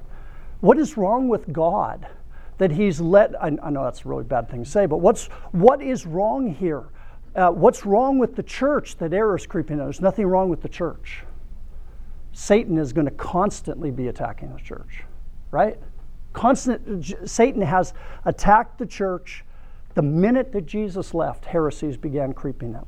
What 0.61 0.79
is 0.79 0.97
wrong 0.97 1.29
with 1.29 1.53
God 1.53 2.07
that 2.59 2.71
He's 2.71 3.01
let? 3.01 3.35
I, 3.43 3.57
I 3.63 3.71
know 3.71 3.83
that's 3.85 4.05
a 4.05 4.09
really 4.09 4.25
bad 4.25 4.51
thing 4.51 4.65
to 4.65 4.71
say, 4.71 4.85
but 4.85 4.99
what's 4.99 5.27
what 5.53 5.81
is 5.81 6.05
wrong 6.05 6.55
here? 6.55 6.85
Uh, 7.35 7.51
what's 7.51 7.87
wrong 7.87 8.19
with 8.19 8.37
the 8.37 8.43
church 8.43 8.99
that 8.99 9.15
error 9.15 9.37
is 9.37 9.47
creeping 9.47 9.79
in? 9.79 9.85
There's 9.85 10.03
nothing 10.03 10.27
wrong 10.27 10.51
with 10.51 10.61
the 10.61 10.69
church. 10.69 11.25
Satan 12.33 12.77
is 12.77 12.93
going 12.93 13.07
to 13.07 13.13
constantly 13.13 13.91
be 13.91 14.09
attacking 14.09 14.53
the 14.53 14.61
church, 14.61 15.05
right? 15.51 15.79
Constant. 16.35 17.15
Satan 17.29 17.63
has 17.63 17.95
attacked 18.27 18.79
the 18.79 18.87
church. 18.87 19.45
The 19.95 20.03
minute 20.03 20.53
that 20.53 20.67
Jesus 20.67 21.15
left, 21.15 21.45
heresies 21.45 21.97
began 21.97 22.33
creeping 22.33 22.75
in. 22.75 22.85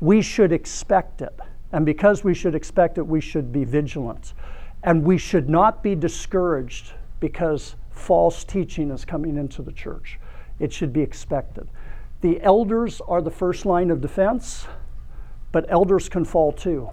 We 0.00 0.22
should 0.22 0.52
expect 0.52 1.20
it, 1.22 1.38
and 1.72 1.84
because 1.84 2.24
we 2.24 2.34
should 2.34 2.54
expect 2.54 2.98
it, 2.98 3.06
we 3.06 3.20
should 3.20 3.52
be 3.52 3.64
vigilant, 3.64 4.32
and 4.82 5.04
we 5.04 5.18
should 5.18 5.48
not 5.48 5.82
be 5.82 5.94
discouraged 5.94 6.92
because 7.20 7.76
false 7.90 8.44
teaching 8.44 8.90
is 8.90 9.04
coming 9.04 9.36
into 9.36 9.60
the 9.60 9.72
church. 9.72 10.18
It 10.58 10.72
should 10.72 10.92
be 10.92 11.02
expected. 11.02 11.68
The 12.22 12.40
elders 12.42 13.00
are 13.02 13.20
the 13.20 13.30
first 13.30 13.66
line 13.66 13.90
of 13.90 14.00
defense, 14.00 14.66
but 15.52 15.66
elders 15.68 16.08
can 16.08 16.24
fall 16.24 16.52
too 16.52 16.90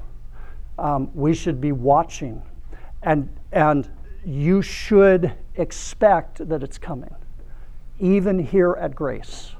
um, 0.80 1.10
we 1.14 1.34
should 1.34 1.60
be 1.60 1.72
watching 1.72 2.42
and 3.04 3.30
and 3.52 3.90
you 4.26 4.62
should 4.62 5.34
expect 5.56 6.48
that 6.50 6.62
it's 6.64 6.78
coming 6.78 7.16
even 8.00 8.40
here 8.40 8.74
at 8.80 8.96
grace 8.96 9.54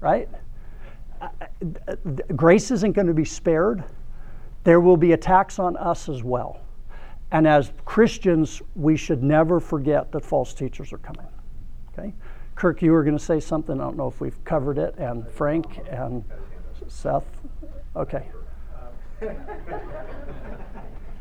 right? 0.00 0.28
Grace 2.36 2.70
isn't 2.70 2.92
going 2.92 3.06
to 3.06 3.14
be 3.14 3.24
spared. 3.24 3.82
There 4.64 4.80
will 4.80 4.96
be 4.96 5.12
attacks 5.12 5.58
on 5.58 5.76
us 5.78 6.08
as 6.08 6.22
well. 6.22 6.60
And 7.32 7.46
as 7.46 7.72
christians 7.84 8.62
we 8.76 8.96
should 8.96 9.22
never 9.22 9.58
forget 9.58 10.12
that 10.12 10.24
false 10.24 10.54
teachers 10.54 10.92
are 10.92 10.98
coming 10.98 11.26
okay? 11.92 12.12
Kirk 12.54 12.82
you 12.82 12.92
were 12.92 13.02
going 13.02 13.18
to 13.18 13.24
say 13.24 13.40
something. 13.40 13.80
I 13.80 13.84
don't 13.84 13.96
know 13.96 14.06
if 14.06 14.20
we've 14.20 14.42
covered 14.44 14.78
it. 14.78 14.94
And 14.96 15.28
frank 15.32 15.80
and 15.90 16.22
seth 16.86 17.26
okay. 17.96 18.28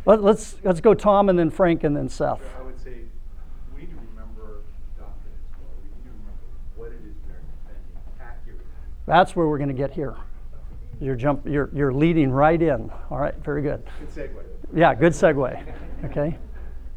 Let, 0.05 0.21
let's 0.21 0.57
let's 0.63 0.81
go 0.81 0.93
Tom 0.93 1.29
and 1.29 1.39
then 1.39 1.49
Frank 1.49 1.83
and 1.83 1.97
then 1.97 2.07
Seth. 2.07 2.41
I 2.59 2.61
would 2.61 2.79
say 2.79 3.05
we 3.73 3.81
need 3.81 3.89
to 3.89 3.95
remember 3.95 4.61
doctrine 4.99 5.33
as 5.33 5.57
well. 5.57 5.73
We 5.81 5.89
need 5.89 6.03
to 6.03 6.11
remember 6.11 6.45
what 6.75 6.91
it 6.91 7.01
is 7.01 7.15
we 7.25 7.33
are 7.33 7.41
defending 7.41 7.97
accurately. 8.21 8.65
That's 9.05 9.35
where 9.35 9.47
we're 9.47 9.57
going 9.57 9.69
to 9.69 9.75
get 9.75 9.91
here. 9.91 10.15
You're 10.99 11.15
jump. 11.15 11.45
You're 11.45 11.69
you're 11.73 11.93
leading 11.93 12.31
right 12.31 12.61
in. 12.61 12.89
All 13.11 13.19
right, 13.19 13.35
very 13.43 13.61
good. 13.61 13.83
Good 13.99 14.29
segue. 14.29 14.43
Yeah, 14.73 14.95
good 14.95 15.11
segue. 15.13 15.73
Okay, 16.05 16.37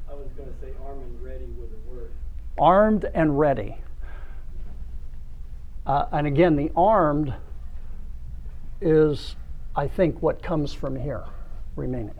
I 0.08 0.14
was 0.14 0.28
going 0.36 0.48
to 0.48 0.60
say 0.60 0.72
armed 0.86 1.02
and 1.02 1.22
ready 1.22 1.44
with 1.44 1.70
a 1.72 1.90
word. 1.94 2.10
armed 2.58 3.06
and 3.12 3.38
ready. 3.38 3.76
Uh, 5.86 6.06
and 6.12 6.26
again, 6.26 6.54
the 6.54 6.70
armed 6.76 7.34
is, 8.80 9.36
I 9.74 9.88
think, 9.88 10.22
what 10.22 10.42
comes 10.42 10.72
from 10.72 10.96
here, 10.96 11.24
remaining. 11.76 12.14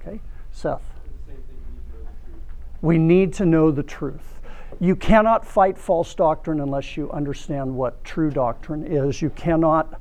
Okay, 0.00 0.20
Seth. 0.52 0.80
It's 1.04 1.26
the 1.26 1.32
same 1.32 1.42
thing 1.42 2.38
We 2.82 2.98
we 2.98 2.98
need 2.98 3.32
to 3.34 3.46
know 3.46 3.70
the 3.70 3.82
truth. 3.82 4.39
You 4.80 4.96
cannot 4.96 5.46
fight 5.46 5.76
false 5.76 6.14
doctrine 6.14 6.60
unless 6.60 6.96
you 6.96 7.10
understand 7.12 7.74
what 7.74 8.02
true 8.02 8.30
doctrine 8.30 8.86
is. 8.86 9.20
You 9.20 9.28
cannot 9.30 10.00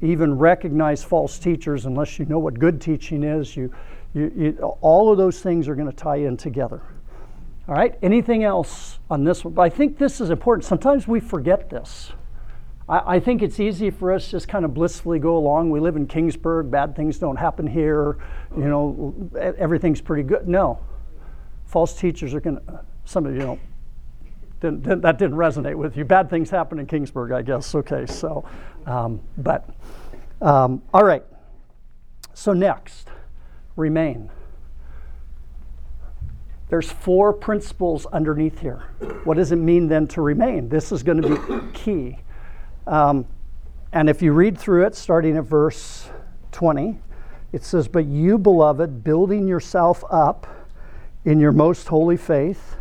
even 0.00 0.36
recognize 0.36 1.04
false 1.04 1.38
teachers 1.38 1.86
unless 1.86 2.18
you 2.18 2.24
know 2.26 2.40
what 2.40 2.58
good 2.58 2.80
teaching 2.80 3.22
is. 3.22 3.56
You, 3.56 3.72
you, 4.14 4.32
you, 4.36 4.58
all 4.80 5.12
of 5.12 5.18
those 5.18 5.40
things 5.40 5.68
are 5.68 5.74
going 5.74 5.90
to 5.90 5.96
tie 5.96 6.16
in 6.16 6.36
together. 6.36 6.82
All 7.68 7.74
right, 7.74 7.96
anything 8.02 8.44
else 8.44 8.98
on 9.10 9.24
this 9.24 9.44
one? 9.44 9.54
But 9.54 9.62
I 9.62 9.68
think 9.68 9.98
this 9.98 10.20
is 10.20 10.30
important. 10.30 10.64
Sometimes 10.64 11.06
we 11.06 11.20
forget 11.20 11.70
this. 11.70 12.12
I, 12.88 13.16
I 13.16 13.20
think 13.20 13.42
it's 13.42 13.60
easy 13.60 13.90
for 13.90 14.12
us 14.12 14.30
just 14.30 14.48
kind 14.48 14.64
of 14.64 14.74
blissfully 14.74 15.18
go 15.18 15.36
along. 15.36 15.70
We 15.70 15.78
live 15.78 15.96
in 15.96 16.06
Kingsburg, 16.06 16.70
bad 16.70 16.96
things 16.96 17.18
don't 17.18 17.36
happen 17.36 17.66
here, 17.66 18.18
you 18.56 18.64
know, 18.64 19.30
everything's 19.58 20.00
pretty 20.00 20.22
good. 20.22 20.48
No, 20.48 20.80
false 21.66 21.94
teachers 21.94 22.34
are 22.34 22.40
going 22.40 22.56
to, 22.56 22.80
some 23.04 23.26
of 23.26 23.34
you 23.34 23.40
don't, 23.40 23.60
didn't, 24.60 24.82
didn't, 24.82 25.02
that 25.02 25.18
didn't 25.18 25.36
resonate 25.36 25.76
with 25.76 25.96
you. 25.96 26.04
Bad 26.04 26.28
things 26.28 26.50
happen 26.50 26.78
in 26.78 26.86
Kingsburg, 26.86 27.32
I 27.32 27.42
guess. 27.42 27.74
Okay, 27.74 28.06
so, 28.06 28.44
um, 28.86 29.20
but, 29.36 29.68
um, 30.40 30.82
all 30.92 31.04
right. 31.04 31.24
So 32.34 32.52
next, 32.52 33.08
remain. 33.76 34.30
There's 36.68 36.90
four 36.90 37.32
principles 37.32 38.04
underneath 38.06 38.58
here. 38.58 38.82
What 39.24 39.36
does 39.36 39.52
it 39.52 39.56
mean 39.56 39.88
then 39.88 40.06
to 40.08 40.22
remain? 40.22 40.68
This 40.68 40.92
is 40.92 41.02
going 41.02 41.22
to 41.22 41.28
be 41.28 41.72
key. 41.72 42.18
Um, 42.86 43.26
and 43.92 44.10
if 44.10 44.20
you 44.20 44.32
read 44.32 44.58
through 44.58 44.86
it, 44.86 44.94
starting 44.94 45.36
at 45.36 45.44
verse 45.44 46.10
20, 46.52 47.00
It 47.52 47.64
says, 47.64 47.88
But 47.88 48.04
you, 48.04 48.36
beloved, 48.36 49.02
building 49.02 49.48
yourself 49.48 50.04
up 50.10 50.46
in 51.24 51.40
your 51.40 51.52
most 51.52 51.88
holy 51.88 52.16
faith 52.16 52.76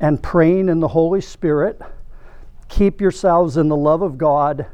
and 0.00 0.22
praying 0.22 0.68
in 0.68 0.80
the 0.80 0.88
Holy 0.88 1.20
Spirit, 1.20 1.80
keep 2.68 3.00
yourselves 3.00 3.56
in 3.56 3.68
the 3.68 3.76
love 3.76 4.02
of 4.02 4.18
God, 4.18 4.66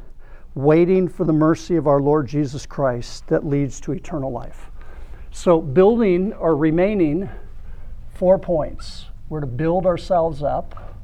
waiting 0.55 1.09
for 1.09 1.25
the 1.25 1.33
mercy 1.33 1.77
of 1.77 1.87
our 1.87 2.01
Lord 2.01 2.27
Jesus 2.27 2.67
Christ 2.67 3.27
that 3.29 3.47
leads 3.47 3.81
to 3.81 3.93
eternal 3.93 4.31
life. 4.31 4.71
So, 5.31 5.61
building 5.61 6.33
or 6.35 6.57
remaining, 6.57 7.29
four 8.15 8.39
points. 8.39 9.07
We're 9.29 9.41
to 9.41 9.47
build 9.47 9.87
ourselves 9.87 10.43
up 10.43 10.95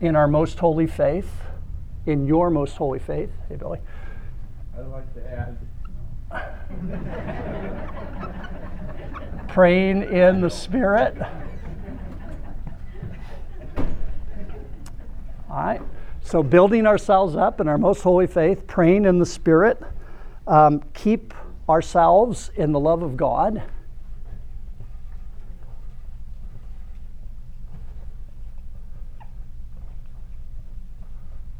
in 0.00 0.14
our 0.14 0.28
most 0.28 0.58
holy 0.58 0.86
faith, 0.86 1.30
in 2.06 2.26
your 2.26 2.50
most 2.50 2.76
holy 2.76 2.98
faith. 2.98 3.30
Hey, 3.48 3.56
Billy. 3.56 3.80
I'd 4.78 4.86
like 4.86 5.14
to 5.14 5.56
add, 6.30 8.60
Praying 9.54 10.02
in 10.02 10.40
the 10.40 10.50
Spirit. 10.50 11.16
All 15.48 15.56
right. 15.56 15.80
So, 16.22 16.42
building 16.42 16.88
ourselves 16.88 17.36
up 17.36 17.60
in 17.60 17.68
our 17.68 17.78
most 17.78 18.02
holy 18.02 18.26
faith, 18.26 18.66
praying 18.66 19.04
in 19.04 19.20
the 19.20 19.24
Spirit, 19.24 19.80
um, 20.48 20.82
keep 20.92 21.32
ourselves 21.68 22.50
in 22.56 22.72
the 22.72 22.80
love 22.80 23.04
of 23.04 23.16
God. 23.16 23.62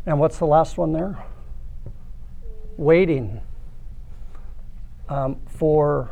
And 0.04 0.18
what's 0.18 0.38
the 0.38 0.46
last 0.46 0.76
one 0.76 0.92
there? 0.92 1.24
Waiting 2.76 3.40
um, 5.08 5.36
for 5.46 6.10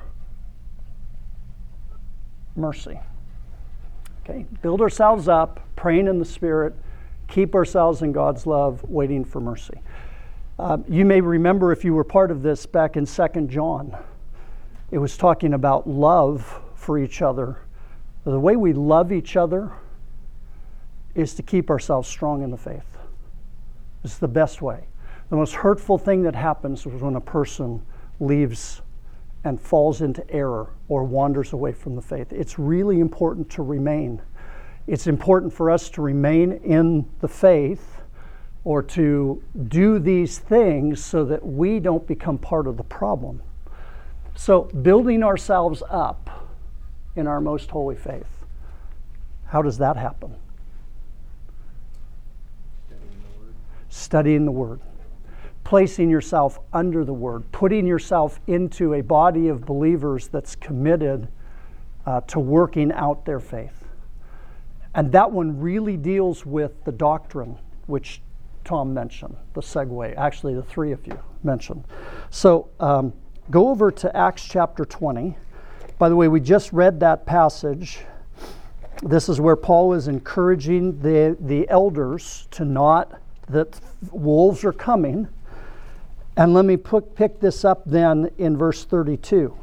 mercy. 2.57 3.01
Okay, 4.25 4.47
build 4.63 4.81
ourselves 4.81 5.29
up, 5.29 5.61
praying 5.75 6.07
in 6.07 6.19
the 6.19 6.25
Spirit, 6.25 6.75
keep 7.29 7.55
ourselves 7.55 8.03
in 8.03 8.13
God's 8.13 8.47
love, 8.47 8.85
waiting 8.85 9.25
for 9.25 9.41
mercy. 9.41 9.81
Um, 10.59 10.85
you 10.89 11.05
may 11.05 11.21
remember 11.21 11.73
if 11.73 11.85
you 11.85 11.95
were 11.95 12.05
part 12.05 12.31
of 12.31 12.43
this 12.43 12.67
back 12.67 12.97
in 12.97 13.07
2 13.07 13.47
John, 13.49 13.97
it 14.91 14.99
was 14.99 15.17
talking 15.17 15.55
about 15.55 15.89
love 15.89 16.61
for 16.75 16.99
each 16.99 17.23
other. 17.23 17.59
The 18.25 18.39
way 18.39 18.55
we 18.55 18.73
love 18.73 19.11
each 19.11 19.37
other 19.37 19.73
is 21.15 21.35
to 21.35 21.43
keep 21.43 21.71
ourselves 21.71 22.09
strong 22.09 22.43
in 22.43 22.51
the 22.51 22.57
faith. 22.57 22.99
It's 24.05 24.19
the 24.19 24.29
best 24.29 24.63
way. 24.63 24.85
The 25.31 25.37
most 25.37 25.55
hurtful 25.55 25.99
thing 25.99 26.23
that 26.23 26.35
happens 26.35 26.87
is 26.87 27.01
when 27.01 27.17
a 27.17 27.21
person 27.21 27.83
leaves 28.21 28.83
and 29.45 29.61
falls 29.61 30.03
into 30.03 30.29
error 30.31 30.71
or 30.89 31.05
wanders 31.05 31.53
away 31.53 31.73
from 31.73 31.97
the 31.97 32.03
faith. 32.03 32.33
It's 32.33 32.59
really 32.59 33.01
important 33.01 33.51
to 33.51 33.63
remain. 33.63 34.23
It's 34.87 35.07
important 35.07 35.53
for 35.53 35.71
us 35.71 35.91
to 35.91 36.03
remain 36.03 36.53
in 36.53 37.09
the 37.21 37.29
faith 37.29 38.01
or 38.65 38.83
to 38.83 39.43
do 39.69 39.99
these 39.99 40.39
things 40.39 41.05
so 41.05 41.25
that 41.25 41.45
we 41.45 41.81
don't 41.81 42.07
become 42.07 42.39
part 42.39 42.67
of 42.67 42.77
the 42.77 42.85
problem. 42.85 43.43
So, 44.35 44.63
building 44.63 45.23
ourselves 45.23 45.83
up 45.91 46.49
in 47.17 47.27
our 47.27 47.41
most 47.41 47.71
holy 47.71 47.97
faith. 47.97 48.27
How 49.47 49.61
does 49.61 49.79
that 49.79 49.97
happen? 49.97 50.37
Studying 53.91 54.47
the 54.47 54.53
Word 54.53 54.81
placing 55.65 56.11
yourself 56.11 56.59
under 56.73 57.05
the 57.05 57.13
word, 57.13 57.51
putting 57.53 57.87
yourself 57.87 58.41
into 58.47 58.95
a 58.95 59.01
body 59.01 59.49
of 59.49 59.65
believers 59.65 60.29
that's 60.29 60.55
committed 60.57 61.29
uh, 62.07 62.21
to 62.23 62.41
working 62.41 62.93
out 62.93 63.25
their 63.25 63.41
faith. 63.41 63.85
And 64.95 65.13
that 65.13 65.31
one 65.31 65.59
really 65.61 65.97
deals 65.97 66.45
with 66.45 66.85
the 66.85 66.93
doctrine, 66.93 67.57
which 67.87 68.21
Tom 68.65 68.93
mentioned, 68.93 69.37
the 69.55 69.61
segue, 69.61 70.17
actually, 70.17 70.55
the 70.55 70.63
three 70.63 70.93
of 70.93 71.07
you 71.07 71.19
mentioned. 71.43 71.85
So 72.31 72.69
um, 72.79 73.13
go 73.51 73.69
over 73.69 73.91
to 73.91 74.17
Acts 74.17 74.45
chapter 74.45 74.85
20. 74.85 75.37
By 75.99 76.09
the 76.09 76.17
way, 76.17 76.29
we 76.29 76.41
just 76.41 76.73
read 76.73 77.01
that 77.01 77.25
passage. 77.25 78.01
This 79.03 79.29
is 79.29 79.41
where 79.41 79.57
Paul 79.57 79.95
is 79.95 80.09
encouraging 80.09 81.01
the, 81.01 81.37
the 81.41 81.69
elders 81.69 82.47
to 82.53 82.65
not, 82.65 83.21
that 83.49 83.81
wolves 84.13 84.65
are 84.65 84.73
coming 84.73 85.29
and 86.37 86.55
let 86.55 86.65
me 86.65 86.77
pick 86.77 87.41
this 87.41 87.65
up 87.65 87.83
then 87.85 88.31
in 88.39 88.57
verse 88.57 88.85
32. 88.85 89.57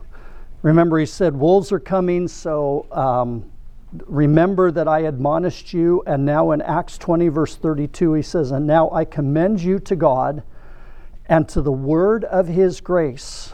Remember, 0.62 1.00
he 1.00 1.06
said, 1.06 1.36
Wolves 1.36 1.72
are 1.72 1.80
coming, 1.80 2.28
so 2.28 2.86
um, 2.92 3.50
remember 4.06 4.72
that 4.72 4.88
I 4.88 5.00
admonished 5.00 5.74
you. 5.74 6.04
And 6.06 6.26
now 6.26 6.52
in 6.52 6.62
Acts 6.62 6.98
20, 6.98 7.30
verse 7.30 7.56
32, 7.56 8.14
he 8.14 8.22
says, 8.22 8.52
And 8.52 8.68
now 8.68 8.92
I 8.92 9.06
commend 9.06 9.62
you 9.62 9.80
to 9.80 9.96
God 9.96 10.44
and 11.28 11.48
to 11.50 11.62
the 11.62 11.72
word 11.72 12.26
of 12.26 12.48
his 12.48 12.82
grace, 12.82 13.54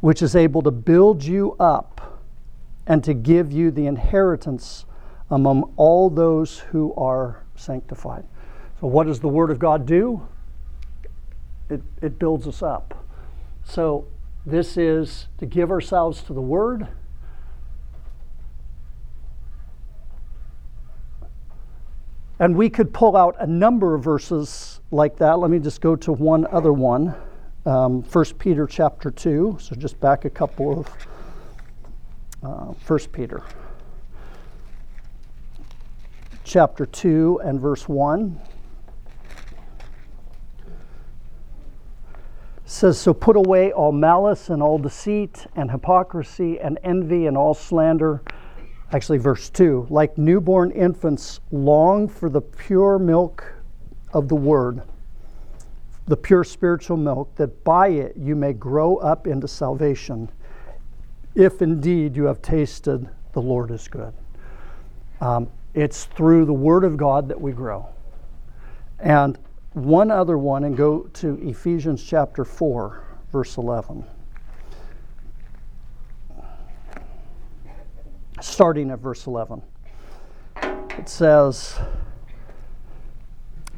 which 0.00 0.22
is 0.22 0.36
able 0.36 0.62
to 0.62 0.70
build 0.70 1.24
you 1.24 1.56
up 1.58 2.22
and 2.86 3.02
to 3.04 3.12
give 3.12 3.52
you 3.52 3.70
the 3.70 3.86
inheritance 3.86 4.84
among 5.30 5.74
all 5.76 6.08
those 6.08 6.58
who 6.58 6.94
are 6.94 7.44
sanctified. 7.54 8.24
So, 8.80 8.86
what 8.86 9.06
does 9.06 9.20
the 9.20 9.28
word 9.28 9.50
of 9.50 9.58
God 9.58 9.84
do? 9.84 10.26
It, 11.70 11.82
it 12.02 12.18
builds 12.18 12.46
us 12.46 12.62
up. 12.62 13.06
So, 13.64 14.06
this 14.46 14.76
is 14.76 15.28
to 15.38 15.46
give 15.46 15.70
ourselves 15.70 16.22
to 16.22 16.32
the 16.32 16.40
Word. 16.40 16.88
And 22.38 22.56
we 22.56 22.70
could 22.70 22.94
pull 22.94 23.18
out 23.18 23.36
a 23.38 23.46
number 23.46 23.94
of 23.94 24.02
verses 24.02 24.80
like 24.90 25.18
that. 25.18 25.38
Let 25.38 25.50
me 25.50 25.58
just 25.58 25.82
go 25.82 25.94
to 25.96 26.12
one 26.12 26.46
other 26.46 26.72
one. 26.72 27.14
Um, 27.66 28.02
1 28.02 28.24
Peter 28.38 28.66
chapter 28.66 29.10
2. 29.10 29.58
So 29.60 29.76
just 29.76 30.00
back 30.00 30.24
a 30.24 30.30
couple 30.30 30.80
of 30.80 30.88
uh, 32.42 32.72
1 32.86 32.98
Peter 33.12 33.42
chapter 36.50 36.84
2 36.84 37.42
and 37.44 37.60
verse 37.60 37.88
1. 37.88 38.40
Says, 42.70 42.98
So 42.98 43.12
put 43.12 43.36
away 43.36 43.72
all 43.72 43.92
malice 43.92 44.48
and 44.48 44.62
all 44.62 44.78
deceit 44.78 45.46
and 45.56 45.70
hypocrisy 45.70 46.60
and 46.60 46.78
envy 46.84 47.26
and 47.26 47.36
all 47.36 47.54
slander. 47.54 48.22
Actually, 48.92 49.18
verse 49.18 49.50
2 49.50 49.86
like 49.90 50.16
newborn 50.16 50.70
infants, 50.70 51.40
long 51.50 52.08
for 52.08 52.30
the 52.30 52.40
pure 52.40 52.98
milk 52.98 53.54
of 54.12 54.28
the 54.28 54.36
word, 54.36 54.82
the 56.06 56.16
pure 56.16 56.44
spiritual 56.44 56.96
milk, 56.96 57.34
that 57.36 57.64
by 57.64 57.88
it 57.88 58.16
you 58.16 58.34
may 58.34 58.52
grow 58.52 58.96
up 58.96 59.26
into 59.26 59.46
salvation, 59.46 60.30
if 61.34 61.62
indeed 61.62 62.16
you 62.16 62.24
have 62.24 62.42
tasted 62.42 63.08
the 63.32 63.42
Lord 63.42 63.70
is 63.70 63.86
good. 63.86 64.12
Um, 65.20 65.48
it's 65.74 66.04
through 66.04 66.46
the 66.46 66.52
Word 66.52 66.82
of 66.82 66.96
God 66.96 67.28
that 67.28 67.40
we 67.40 67.52
grow. 67.52 67.88
And 68.98 69.38
one 69.72 70.10
other 70.10 70.36
one 70.36 70.64
and 70.64 70.76
go 70.76 71.02
to 71.14 71.38
Ephesians 71.48 72.02
chapter 72.02 72.44
4, 72.44 73.04
verse 73.30 73.56
11. 73.56 74.04
Starting 78.40 78.90
at 78.90 78.98
verse 78.98 79.26
11. 79.26 79.62
It 80.98 81.08
says, 81.08 81.78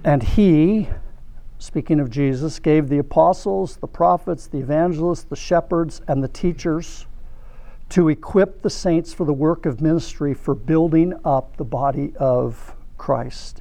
And 0.02 0.22
he, 0.22 0.88
speaking 1.58 2.00
of 2.00 2.08
Jesus, 2.08 2.58
gave 2.58 2.88
the 2.88 2.98
apostles, 2.98 3.76
the 3.76 3.86
prophets, 3.86 4.46
the 4.46 4.58
evangelists, 4.58 5.24
the 5.24 5.36
shepherds, 5.36 6.00
and 6.08 6.22
the 6.24 6.28
teachers 6.28 7.06
to 7.90 8.08
equip 8.08 8.62
the 8.62 8.70
saints 8.70 9.12
for 9.12 9.26
the 9.26 9.32
work 9.32 9.66
of 9.66 9.82
ministry 9.82 10.32
for 10.32 10.54
building 10.54 11.12
up 11.24 11.56
the 11.58 11.64
body 11.64 12.14
of 12.16 12.74
Christ 12.96 13.60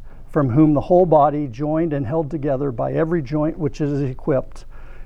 from 0.31 0.49
whom 0.49 0.73
the 0.73 0.81
whole 0.81 1.05
body, 1.05 1.47
joined 1.47 1.93
and 1.93 2.05
held 2.05 2.31
together 2.31 2.71
by 2.71 2.93
every 2.93 3.21
joint 3.21 3.57
which 3.57 3.81
is 3.81 4.01
equipped, 4.01 4.65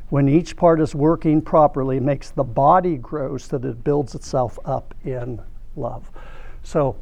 when 0.09 0.29
each 0.29 0.55
part 0.55 0.79
is 0.79 0.93
working 0.93 1.41
properly, 1.41 1.99
makes 1.99 2.29
the 2.29 2.43
body 2.43 2.95
grow 2.95 3.37
so 3.37 3.57
that 3.57 3.67
it 3.67 3.83
builds 3.83 4.13
itself 4.13 4.59
up 4.65 4.93
in 5.03 5.41
love. 5.75 6.11
So 6.61 6.95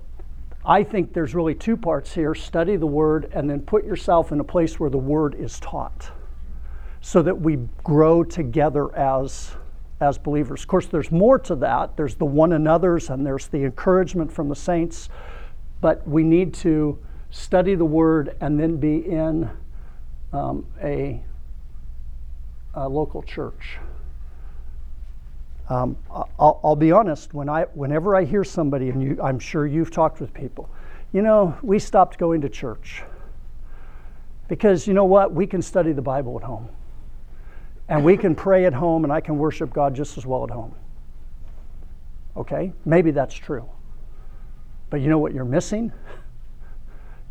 I 0.66 0.84
think 0.84 1.12
there's 1.12 1.36
really 1.36 1.54
two 1.54 1.76
parts 1.76 2.14
here 2.14 2.34
study 2.34 2.78
the 2.78 2.88
word 2.88 3.30
and 3.34 3.50
then 3.50 3.60
put 3.60 3.84
yourself 3.84 4.32
in 4.32 4.40
a 4.40 4.44
place 4.44 4.80
where 4.80 4.90
the 4.90 4.98
word 4.98 5.36
is 5.36 5.60
taught 5.60 6.10
so 7.02 7.22
that 7.22 7.38
we 7.38 7.58
grow 7.84 8.24
together 8.24 8.96
as 8.96 9.52
as 10.00 10.18
believers. 10.18 10.62
Of 10.62 10.68
course, 10.68 10.88
there's 10.88 11.12
more 11.12 11.40
to 11.40 11.56
that. 11.56 11.96
There's 11.96 12.16
the 12.16 12.26
one 12.26 12.54
another's 12.54 13.10
and 13.10 13.26
there's 13.26 13.48
the 13.48 13.64
encouragement 13.64 14.32
from 14.32 14.50
the 14.50 14.56
saints, 14.56 15.10
but 15.82 16.06
we 16.08 16.24
need 16.24 16.54
to 16.56 17.00
study 17.34 17.74
the 17.74 17.84
word 17.84 18.38
and 18.42 18.60
then 18.60 18.78
be 18.78 18.98
in 18.98 19.50
um, 20.32 20.68
a, 20.84 21.20
a, 22.76 22.88
local 22.88 23.24
church. 23.24 23.78
Um, 25.68 25.98
I'll, 26.12 26.60
I'll, 26.64 26.76
be 26.76 26.92
honest. 26.92 27.34
When 27.34 27.50
I, 27.50 27.64
whenever 27.74 28.16
I 28.16 28.24
hear 28.24 28.44
somebody, 28.44 28.90
and 28.90 29.02
you, 29.02 29.20
I'm 29.22 29.40
sure 29.40 29.66
you've 29.66 29.90
talked 29.90 30.22
with 30.22 30.32
people, 30.32 30.70
you 31.12 31.24
know, 31.24 31.58
we 31.64 31.80
stopped 31.80 32.20
going 32.20 32.42
to 32.42 32.50
church 32.50 33.02
because 34.48 34.88
you 34.88 34.94
know 34.94 35.06
what? 35.06 35.34
We 35.34 35.48
can 35.48 35.62
study 35.64 35.92
the 35.92 36.02
Bible 36.04 36.38
at 36.38 36.44
home 36.44 36.70
and 37.90 38.06
we 38.06 38.16
can 38.16 38.36
pray 38.36 38.66
at 38.66 38.74
home 38.74 39.06
and 39.06 39.12
I 39.12 39.22
can 39.22 39.40
worship 39.40 39.74
God 39.74 39.96
just 39.96 40.20
as 40.20 40.26
well 40.26 40.44
at 40.44 40.52
home. 40.52 40.76
Okay? 42.38 42.74
Maybe 42.86 43.10
that's 43.10 43.34
true. 43.34 43.68
But 44.92 45.02
you 45.02 45.10
know 45.10 45.18
what 45.18 45.34
you're 45.34 45.46
missing? 45.46 45.92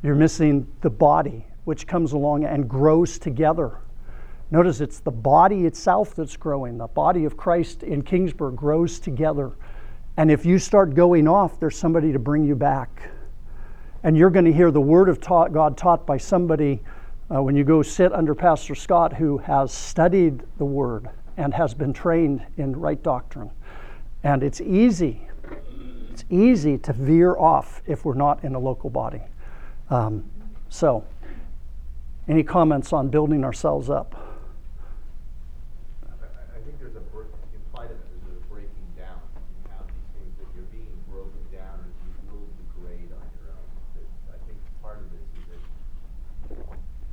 You're 0.03 0.15
missing 0.15 0.67
the 0.81 0.91
body, 0.91 1.47
which 1.65 1.87
comes 1.87 2.13
along 2.13 2.45
and 2.45 2.69
grows 2.69 3.19
together. 3.19 3.79
Notice 4.51 4.81
it's 4.81 5.01
the 5.01 5.11
body 5.11 5.65
itself 5.65 6.15
that's 6.15 6.37
growing. 6.37 6.77
The 6.77 6.87
body 6.87 7.25
of 7.25 7.37
Christ 7.37 7.83
in 7.83 8.03
Kingsburg 8.03 8.57
grows 8.57 8.99
together. 8.99 9.53
And 10.17 10.31
if 10.31 10.45
you 10.45 10.59
start 10.59 10.95
going 10.95 11.27
off, 11.27 11.59
there's 11.59 11.79
somebody 11.79 12.13
to 12.13 12.19
bring 12.19 12.45
you 12.45 12.55
back. 12.55 13.11
And 14.03 14.17
you're 14.17 14.31
going 14.31 14.45
to 14.45 14.53
hear 14.53 14.71
the 14.71 14.81
word 14.81 15.09
of 15.09 15.21
taught, 15.21 15.53
God 15.53 15.77
taught 15.77 16.07
by 16.07 16.19
somebody 16.19 16.83
uh, 17.35 17.43
when 17.43 17.57
you 17.57 17.65
go 17.65 17.83
sit 17.83 18.13
under 18.13 18.35
Pastor 18.35 18.75
Scott, 18.75 19.15
who 19.15 19.39
has 19.39 19.73
studied 19.73 20.43
the 20.59 20.65
Word 20.65 21.09
and 21.37 21.55
has 21.55 21.73
been 21.73 21.93
trained 21.93 22.45
in 22.59 22.77
right 22.77 23.03
doctrine. 23.03 23.51
And 24.23 24.43
it's 24.43 24.61
easy, 24.61 25.29
it's 26.11 26.25
easy 26.29 26.77
to 26.79 26.93
veer 26.93 27.37
off 27.37 27.83
if 27.87 28.05
we're 28.05 28.15
not 28.15 28.45
in 28.45 28.55
a 28.55 28.59
local 28.59 28.91
body. 28.91 29.23
Um, 29.93 30.25
so, 30.71 31.05
any 32.27 32.43
comments 32.43 32.95
on 32.95 33.13
building 33.13 33.45
ourselves 33.45 33.91
up? 33.91 34.17
I 36.09 36.65
think 36.65 36.81
there's 36.81 36.97
a 36.97 37.05
break, 37.13 37.29
implied 37.53 37.93
that 37.93 38.01
there's 38.09 38.41
a 38.41 38.45
breaking 38.49 38.89
down. 38.97 39.21
You 39.37 39.69
have 39.77 39.85
these 39.93 40.09
things 40.17 40.33
that 40.41 40.49
you're 40.57 40.73
being 40.73 40.97
broken 41.13 41.45
down 41.53 41.77
or 41.77 41.93
you 42.09 42.09
will 42.25 42.49
degrade 42.57 43.13
on 43.13 43.27
your 43.37 43.53
own. 43.53 43.69
I 44.33 44.41
think 44.49 44.57
part 44.81 44.97
of 44.97 45.13
this 45.13 45.29
is 45.29 45.61
that 45.61 45.61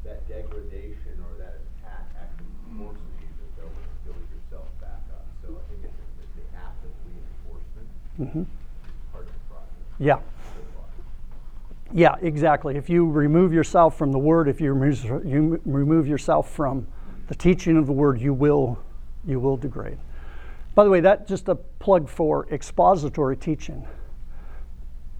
that 0.08 0.20
degradation 0.32 1.20
or 1.20 1.36
that 1.36 1.60
attack 1.60 2.08
actually 2.16 2.80
forces 2.80 3.12
you 3.20 3.28
to 3.28 3.46
build, 3.60 3.76
build 4.08 4.24
yourself 4.32 4.72
back 4.80 5.04
up. 5.12 5.28
So 5.44 5.52
I 5.52 5.64
think 5.68 5.84
it's, 5.84 6.00
it's 6.24 6.32
the 6.32 6.48
act 6.56 6.80
of 6.88 6.96
reinforcement. 7.04 7.92
Mm-hmm. 8.24 8.48
Yeah. 10.00 10.24
Yeah, 11.92 12.16
exactly. 12.22 12.76
If 12.76 12.90
you 12.90 13.10
remove 13.10 13.52
yourself 13.52 13.98
from 13.98 14.12
the 14.12 14.20
word, 14.20 14.48
if 14.48 14.62
you 14.62 14.74
remove, 14.74 15.04
you 15.26 15.60
remove 15.66 16.08
yourself 16.08 16.52
from 16.52 16.88
the 17.28 17.36
teaching 17.36 17.78
of 17.78 17.88
the 17.88 17.94
word, 17.94 18.22
you 18.22 18.34
will, 18.34 18.80
you 19.26 19.40
will 19.40 19.58
degrade. 19.58 19.98
By 20.76 20.84
the 20.84 20.90
way, 20.90 21.00
that 21.02 21.28
just 21.28 21.48
a 21.50 21.56
plug 21.56 22.08
for 22.08 22.48
expository 22.52 23.36
teaching. 23.36 23.88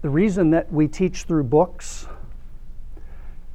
The 0.02 0.10
reason 0.10 0.50
that 0.50 0.72
we 0.72 0.88
teach 0.88 1.24
through 1.24 1.44
books 1.44 2.06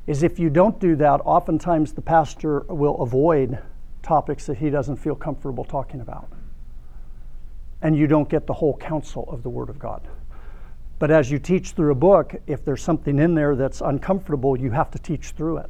is 0.06 0.21
if 0.21 0.38
you 0.38 0.49
don't 0.49 0.80
do 0.80 0.95
that, 0.97 1.21
oftentimes 1.25 1.93
the 1.93 2.01
pastor 2.01 2.62
will 2.67 3.01
avoid 3.01 3.60
topics 4.04 4.45
that 4.45 4.58
he 4.58 4.69
doesn't 4.69 4.97
feel 4.97 5.15
comfortable 5.15 5.63
talking 5.63 6.01
about 6.01 6.30
and 7.82 7.95
you 7.95 8.08
don't 8.08 8.30
get 8.30 8.47
the 8.47 8.54
whole 8.54 8.75
counsel 8.78 9.30
of 9.30 9.43
the 9.43 9.49
Word 9.49 9.69
of 9.69 9.78
God. 9.78 10.01
But 10.99 11.12
as 11.12 11.29
you 11.29 11.39
teach 11.39 11.71
through 11.71 11.91
a 11.91 11.95
book, 11.95 12.36
if 12.47 12.63
there's 12.63 12.81
something 12.81 13.19
in 13.19 13.36
there 13.36 13.55
that's 13.55 13.81
uncomfortable, 13.81 14.60
you 14.60 14.71
have 14.71 14.91
to 14.91 14.99
teach 14.99 15.31
through 15.31 15.58
it. 15.58 15.69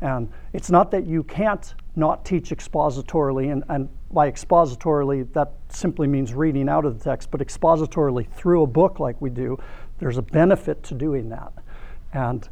And 0.00 0.30
it's 0.52 0.70
not 0.70 0.90
that 0.92 1.06
you 1.06 1.22
can't 1.24 1.74
not 1.96 2.24
teach 2.24 2.50
expositorily, 2.50 3.50
and, 3.52 3.64
and 3.68 3.88
by 4.12 4.30
expositorily, 4.30 5.30
that 5.32 5.52
simply 5.68 6.06
means 6.06 6.32
reading 6.32 6.68
out 6.68 6.84
of 6.84 6.96
the 6.96 7.04
text, 7.04 7.30
but 7.30 7.40
expositorily 7.40 8.30
through 8.30 8.62
a 8.62 8.66
book 8.66 9.00
like 9.00 9.20
we 9.20 9.28
do, 9.28 9.58
there's 9.98 10.16
a 10.16 10.22
benefit 10.22 10.82
to 10.84 10.94
doing 10.94 11.28
that. 11.28 11.52
And, 12.12 12.48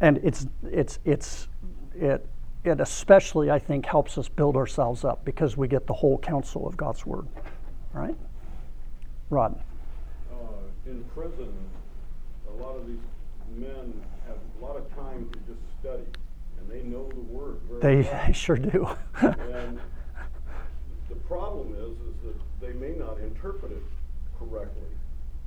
and 0.00 0.18
it's, 0.24 0.46
it's, 0.64 0.98
it's, 1.04 1.48
it, 1.94 2.26
it 2.64 2.80
especially, 2.80 3.50
I 3.50 3.58
think, 3.58 3.84
helps 3.84 4.16
us 4.16 4.28
build 4.28 4.56
ourselves 4.56 5.04
up 5.04 5.24
because 5.24 5.56
we 5.56 5.68
get 5.68 5.86
the 5.86 5.92
whole 5.92 6.18
counsel 6.18 6.66
of 6.66 6.76
God's 6.76 7.04
Word 7.04 7.26
right? 7.92 8.16
Rod. 9.30 9.60
In 10.88 11.04
prison, 11.14 11.52
a 12.48 12.62
lot 12.62 12.74
of 12.76 12.86
these 12.86 12.96
men 13.54 13.92
have 14.26 14.38
a 14.58 14.64
lot 14.64 14.74
of 14.74 14.88
time 14.96 15.28
to 15.34 15.38
just 15.40 15.60
study, 15.78 16.08
and 16.58 16.70
they 16.70 16.80
know 16.80 17.06
the 17.10 17.20
word 17.20 17.60
very 17.68 17.80
they, 17.80 18.08
well. 18.08 18.26
They 18.26 18.32
sure 18.44 18.56
do. 18.56 18.88
and 19.20 19.78
the 21.10 21.14
problem 21.28 21.74
is, 21.74 21.92
is 21.92 22.16
that 22.24 22.40
they 22.62 22.72
may 22.72 22.96
not 22.96 23.18
interpret 23.18 23.70
it 23.72 23.82
correctly, 24.38 24.88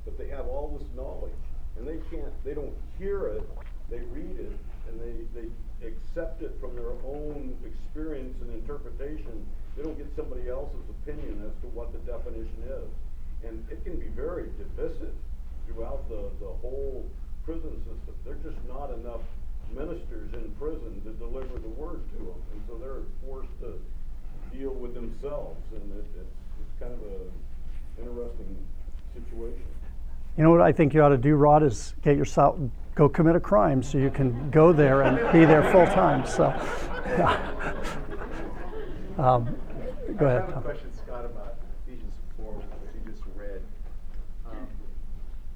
but 0.04 0.16
they 0.16 0.28
have 0.28 0.46
all 0.46 0.78
this 0.78 0.86
knowledge, 0.94 1.32
and 1.76 1.88
they 1.88 1.98
can't, 2.14 2.32
they 2.44 2.54
don't 2.54 2.76
hear 2.96 3.26
it, 3.26 3.42
they 3.90 3.98
read 4.14 4.38
it, 4.38 4.56
and 4.86 5.00
they, 5.00 5.40
they 5.40 5.48
accept 5.88 6.42
it 6.42 6.56
from 6.60 6.76
their 6.76 6.92
own 7.04 7.56
experience 7.66 8.40
and 8.42 8.54
interpretation. 8.54 9.44
They 9.76 9.82
don't 9.82 9.98
get 9.98 10.06
somebody 10.14 10.48
else's 10.48 10.88
opinion 11.02 11.42
as 11.44 11.60
to 11.62 11.66
what 11.74 11.92
the 11.92 11.98
definition 11.98 12.62
is. 12.64 12.88
And 13.44 13.66
it 13.72 13.82
can 13.82 13.98
be 13.98 14.06
very 14.06 14.46
divisive 14.56 15.14
throughout 15.66 16.08
the, 16.08 16.30
the 16.40 16.52
whole 16.60 17.08
prison 17.44 17.76
system. 17.78 18.14
There's 18.24 18.42
just 18.42 18.58
not 18.68 18.92
enough 18.92 19.22
ministers 19.74 20.32
in 20.34 20.50
prison 20.58 21.00
to 21.04 21.12
deliver 21.12 21.58
the 21.58 21.68
word 21.68 22.00
to 22.12 22.18
them. 22.18 22.40
And 22.52 22.62
so 22.68 22.76
they're 22.78 23.02
forced 23.24 23.52
to 23.60 23.78
deal 24.56 24.70
with 24.70 24.94
themselves. 24.94 25.60
And 25.72 25.92
it, 25.92 26.06
it's, 26.18 26.36
it's 26.60 26.80
kind 26.80 26.92
of 26.92 27.00
an 27.00 27.32
interesting 27.98 28.56
situation. 29.14 29.64
You 30.36 30.44
know 30.44 30.50
what 30.50 30.62
I 30.62 30.72
think 30.72 30.94
you 30.94 31.02
ought 31.02 31.10
to 31.10 31.18
do, 31.18 31.34
Rod, 31.34 31.62
is 31.62 31.94
get 32.02 32.16
yourself 32.16 32.56
go 32.94 33.08
commit 33.08 33.36
a 33.36 33.40
crime 33.40 33.82
so 33.82 33.98
you 33.98 34.10
can 34.10 34.50
go 34.50 34.72
there 34.72 35.02
and 35.02 35.16
be 35.32 35.44
there 35.44 35.62
full 35.72 35.86
time. 35.86 36.26
So, 36.26 36.44
yeah. 37.06 37.74
Um, 39.18 39.54
go 40.16 40.26
ahead. 40.26 40.42
I 40.42 40.46
have 40.46 40.56
a 40.56 40.60
question, 40.60 40.90
Scott, 40.96 41.24
about 41.24 41.56
Ephesians 41.86 42.14
4, 42.36 42.52
which 42.52 42.64
you 42.94 43.12
just 43.12 43.22
read. 43.36 43.60
Um, 44.48 44.66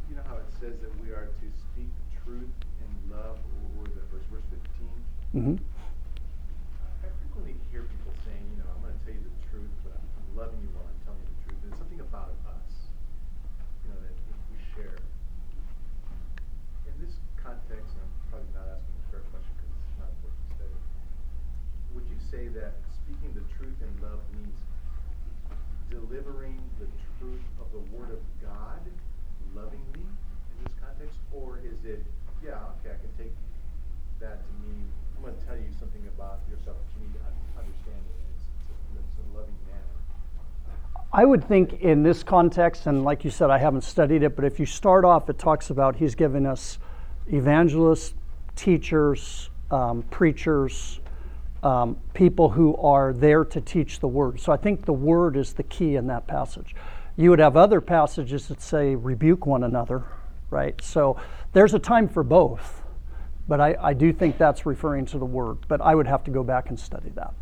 you 0.09 0.17
know 0.17 0.23
how 0.29 0.37
it 0.37 0.49
says 0.61 0.79
that 0.81 0.93
we 1.03 1.11
are 1.11 1.27
to 1.27 1.47
speak 1.73 1.89
the 1.89 2.21
truth 2.25 2.53
in 2.81 3.11
love, 3.11 3.37
or 3.41 3.83
was 3.83 3.93
it 3.97 4.05
verse, 4.13 4.25
verse 4.31 4.45
15? 4.51 4.89
Mm-hmm. 5.37 5.61
I 7.05 7.13
frequently 7.21 7.61
hear 7.69 7.85
people 7.85 8.17
saying, 8.25 8.41
you 8.41 8.57
know, 8.57 8.73
I'm 8.73 8.81
going 8.81 8.97
to 8.97 9.01
tell 9.05 9.13
you 9.13 9.21
the 9.21 9.37
truth, 9.53 9.69
but 9.85 9.93
I'm, 9.93 10.09
I'm 10.17 10.33
loving 10.33 10.65
you 10.65 10.73
while 10.73 10.89
I'm 10.89 10.97
telling 11.05 11.21
you 11.21 11.29
the 11.29 11.41
truth. 11.45 11.61
There's 11.61 11.77
something 11.77 12.01
about 12.01 12.33
us, 12.49 12.89
you 13.85 13.93
know, 13.93 14.01
that 14.01 14.17
we 14.49 14.57
share. 14.73 14.97
In 16.89 16.97
this 17.05 17.21
context, 17.37 18.01
I'm 18.01 18.09
probably 18.33 18.49
not 18.57 18.81
asking 18.81 18.97
a 18.97 19.05
fair 19.13 19.29
question 19.29 19.53
because 19.61 19.77
it's 19.77 20.01
not 20.01 20.09
a 20.09 20.17
work 20.25 20.41
study. 20.57 20.73
would 21.93 22.09
think 41.49 41.81
in 41.81 42.03
this 42.03 42.23
context, 42.23 42.87
and 42.87 43.05
like 43.05 43.25
you 43.25 43.31
said, 43.31 43.49
I 43.49 43.59
haven't 43.59 43.85
studied 43.85 44.23
it, 44.23 44.37
but 44.37 44.45
if 44.45 44.61
you 44.61 44.67
start 44.67 45.05
off, 45.05 45.31
it 45.31 45.39
talks 45.39 45.71
about 45.71 45.97
he's 45.97 46.15
given 46.15 46.45
us 46.45 46.79
evangelists, 47.29 48.15
teachers, 48.55 49.49
um, 49.71 50.03
preachers, 50.11 51.01
um, 51.63 51.97
people 52.13 52.51
who 52.51 52.77
are 52.77 53.13
there 53.13 53.45
to 53.45 53.61
teach 53.61 54.01
the 54.01 54.09
word. 54.09 54.41
So 54.41 54.53
I 54.53 54.57
think 54.57 54.85
the 54.85 54.93
word 54.93 55.37
is 55.37 55.55
the 55.55 55.63
key 55.63 55.97
in 55.97 56.07
that 56.09 56.27
passage. 56.27 56.75
You 57.17 57.31
would 57.31 57.39
have 57.39 57.57
other 57.57 57.81
passages 57.81 58.49
that 58.49 58.61
say 58.61 58.95
rebuke 58.95 59.47
one 59.47 59.65
another, 59.65 60.05
right? 60.51 60.79
So 60.83 61.17
there's 61.55 61.73
a 61.73 61.79
time 61.79 62.09
for 62.09 62.23
both. 62.23 62.83
But 63.49 63.61
I, 63.61 63.77
I 63.81 63.95
do 63.95 64.13
think 64.13 64.39
that's 64.39 64.67
referring 64.67 65.07
to 65.07 65.19
the 65.19 65.25
Word. 65.25 65.59
But 65.69 65.81
I 65.81 65.95
would 65.95 66.07
have 66.07 66.25
to 66.25 66.31
go 66.31 66.43
back 66.43 66.69
and 66.69 66.79
study 66.79 67.11
that. 67.15 67.33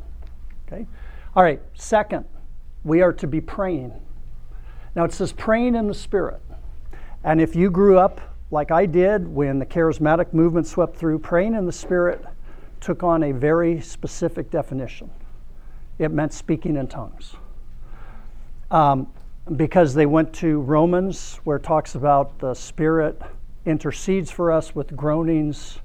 Okay? 0.66 0.87
All 1.34 1.42
right, 1.42 1.60
second, 1.74 2.26
we 2.84 3.02
are 3.02 3.12
to 3.14 3.26
be 3.26 3.40
praying. 3.40 3.92
Now 4.94 5.04
it 5.04 5.12
says 5.12 5.32
praying 5.32 5.74
in 5.74 5.88
the 5.88 5.94
Spirit. 5.94 6.40
And 7.24 7.40
if 7.40 7.56
you 7.56 7.70
grew 7.70 7.98
up 7.98 8.20
like 8.50 8.70
I 8.70 8.86
did 8.86 9.26
when 9.26 9.58
the 9.58 9.66
charismatic 9.66 10.32
movement 10.32 10.66
swept 10.66 10.96
through, 10.96 11.18
praying 11.18 11.54
in 11.54 11.66
the 11.66 11.72
Spirit 11.72 12.24
took 12.80 13.02
on 13.02 13.22
a 13.22 13.32
very 13.32 13.80
specific 13.80 14.50
definition. 14.50 15.10
It 15.98 16.10
meant 16.10 16.32
speaking 16.32 16.76
in 16.76 16.86
tongues. 16.86 17.34
Um, 18.70 19.08
because 19.56 19.94
they 19.94 20.06
went 20.06 20.32
to 20.34 20.60
Romans, 20.60 21.40
where 21.44 21.56
it 21.56 21.62
talks 21.62 21.94
about 21.94 22.38
the 22.38 22.54
Spirit 22.54 23.20
intercedes 23.64 24.30
for 24.30 24.52
us 24.52 24.74
with 24.74 24.94
groanings 24.94 25.78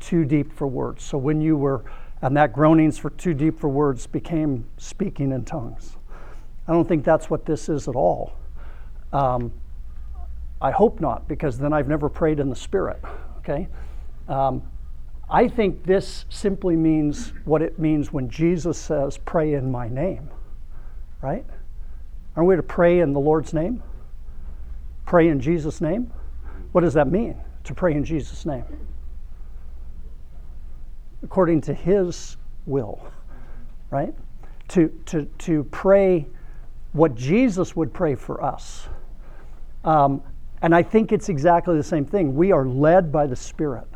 too 0.00 0.24
deep 0.24 0.52
for 0.52 0.66
words. 0.66 1.02
So 1.02 1.18
when 1.18 1.40
you 1.40 1.56
were, 1.56 1.84
and 2.22 2.36
that 2.36 2.52
groanings 2.52 2.98
for 2.98 3.10
too 3.10 3.34
deep 3.34 3.58
for 3.58 3.68
words 3.68 4.06
became 4.06 4.64
speaking 4.76 5.32
in 5.32 5.44
tongues. 5.44 5.97
I 6.68 6.72
don't 6.72 6.86
think 6.86 7.02
that's 7.02 7.30
what 7.30 7.46
this 7.46 7.70
is 7.70 7.88
at 7.88 7.96
all. 7.96 8.34
Um, 9.12 9.50
I 10.60 10.70
hope 10.70 11.00
not, 11.00 11.26
because 11.26 11.58
then 11.58 11.72
I've 11.72 11.88
never 11.88 12.10
prayed 12.10 12.40
in 12.40 12.50
the 12.50 12.56
Spirit. 12.56 13.02
Okay? 13.38 13.68
Um, 14.28 14.62
I 15.30 15.48
think 15.48 15.84
this 15.84 16.26
simply 16.28 16.76
means 16.76 17.32
what 17.46 17.62
it 17.62 17.78
means 17.78 18.12
when 18.12 18.28
Jesus 18.28 18.76
says, 18.76 19.16
Pray 19.16 19.54
in 19.54 19.70
my 19.70 19.88
name. 19.88 20.28
Right? 21.22 21.46
Aren't 22.36 22.48
we 22.48 22.56
to 22.56 22.62
pray 22.62 23.00
in 23.00 23.14
the 23.14 23.20
Lord's 23.20 23.54
name? 23.54 23.82
Pray 25.06 25.28
in 25.28 25.40
Jesus' 25.40 25.80
name? 25.80 26.12
What 26.72 26.82
does 26.82 26.94
that 26.94 27.10
mean, 27.10 27.36
to 27.64 27.72
pray 27.72 27.94
in 27.94 28.04
Jesus' 28.04 28.44
name? 28.44 28.64
According 31.22 31.62
to 31.62 31.74
His 31.74 32.36
will, 32.66 33.10
right? 33.90 34.14
To, 34.68 34.88
to, 35.06 35.24
to 35.24 35.64
pray 35.64 36.26
what 36.92 37.14
Jesus 37.14 37.76
would 37.76 37.92
pray 37.92 38.14
for 38.14 38.42
us. 38.42 38.88
Um, 39.84 40.22
and 40.62 40.74
I 40.74 40.82
think 40.82 41.12
it's 41.12 41.28
exactly 41.28 41.76
the 41.76 41.82
same 41.82 42.04
thing. 42.04 42.34
We 42.34 42.52
are 42.52 42.66
led 42.66 43.12
by 43.12 43.26
the 43.26 43.36
Spirit. 43.36 43.86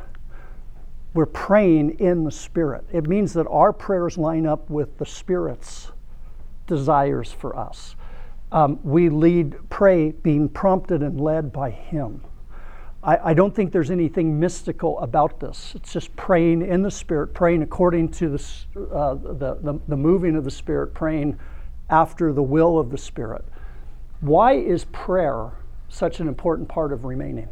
We're 1.14 1.26
praying 1.26 1.98
in 1.98 2.24
the 2.24 2.31
Spirit. 2.31 2.85
It 2.92 3.09
means 3.09 3.33
that 3.35 3.46
our 3.48 3.72
prayers 3.72 4.16
line 4.16 4.46
up 4.46 4.70
with 4.70 4.96
the 4.98 5.07
Spirit's 5.07 5.90
desires 6.66 7.33
for 7.33 7.57
us. 7.59 7.96
Um, 8.50 8.78
we 8.83 9.09
lead, 9.09 9.57
pray, 9.70 10.12
being 10.12 10.48
prompted 10.48 11.02
and 11.02 11.20
led 11.20 11.52
by 11.52 11.70
Him. 11.70 12.22
I, 13.02 13.31
I, 13.31 13.35
don't 13.35 13.55
think 13.55 13.72
there's 13.72 13.90
anything 13.90 14.38
mystical 14.38 15.00
about 15.00 15.40
this. 15.40 15.72
It's 15.74 15.92
just 15.92 16.14
praying 16.16 16.62
in 16.62 16.83
the 16.83 16.90
Spirit, 16.90 17.35
praying 17.35 17.62
according 17.62 18.11
to 18.12 18.28
the, 18.28 18.44
uh, 18.94 19.14
the, 19.14 19.59
the, 19.61 19.81
the 19.88 19.96
moving 19.96 20.37
of 20.37 20.44
the 20.44 20.50
Spirit, 20.50 20.94
praying 20.94 21.38
after 21.92 22.33
the 22.33 22.42
will 22.42 22.78
of 22.78 22.90
the 22.90 22.98
Spirit. 22.98 23.44
Why 24.20 24.55
is 24.55 24.87
prayer 24.87 25.52
such 25.88 26.18
an 26.18 26.26
important 26.26 26.68
part 26.68 26.92
of 26.92 27.05
remaining? 27.05 27.48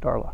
Darla. 0.00 0.32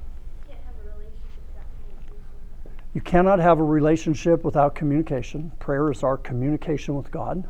You 2.93 3.01
cannot 3.01 3.39
have 3.39 3.61
a 3.61 3.63
relationship 3.63 4.43
without 4.43 4.75
communication. 4.75 5.53
Prayer 5.61 5.93
is 5.93 6.03
our 6.03 6.17
communication 6.17 6.97
with 6.97 7.13
God. 7.13 7.49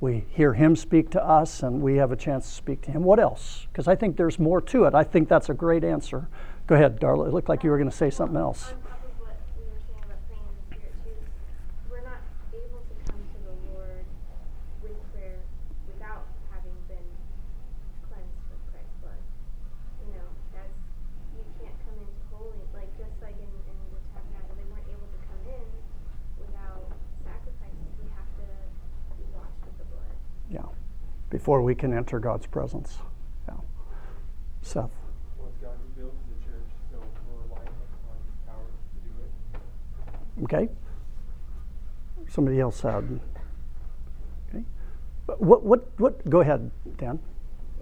We 0.00 0.24
hear 0.30 0.54
Him 0.54 0.74
speak 0.74 1.10
to 1.10 1.24
us, 1.24 1.62
and 1.62 1.80
we 1.80 1.94
have 1.98 2.10
a 2.10 2.16
chance 2.16 2.46
to 2.46 2.52
speak 2.52 2.82
to 2.82 2.90
Him. 2.90 3.04
What 3.04 3.20
else? 3.20 3.68
Because 3.70 3.86
I 3.86 3.94
think 3.94 4.16
there's 4.16 4.40
more 4.40 4.60
to 4.62 4.84
it. 4.84 4.94
I 4.96 5.04
think 5.04 5.28
that's 5.28 5.48
a 5.48 5.54
great 5.54 5.84
answer. 5.84 6.26
Go 6.66 6.74
ahead, 6.74 7.00
Darla. 7.00 7.28
It 7.28 7.32
looked 7.32 7.48
like 7.48 7.62
you 7.62 7.70
were 7.70 7.78
going 7.78 7.88
to 7.88 7.96
say 7.96 8.10
something 8.10 8.36
else. 8.36 8.72
Um, 8.72 8.78
before 31.42 31.60
we 31.60 31.74
can 31.74 31.92
enter 31.92 32.20
God's 32.20 32.46
presence. 32.46 32.98
Yeah. 33.48 33.54
Seth. 34.62 34.94
Well, 35.36 35.50
God 35.60 35.74
revealed 35.90 36.14
to 36.14 36.26
the 36.30 36.44
church, 36.46 36.70
so 36.88 37.02
we're 37.02 37.42
relying 37.50 37.66
on 37.66 38.14
His 38.22 38.38
power 38.46 38.62
to 38.62 38.98
do 39.02 39.10
it. 39.26 40.44
Okay. 40.44 40.70
Somebody 42.30 42.60
else 42.60 42.80
had. 42.80 43.18
Okay. 44.54 44.62
What, 45.26 45.64
what, 45.64 45.98
what, 45.98 46.30
go 46.30 46.42
ahead, 46.42 46.70
Dan. 46.96 47.18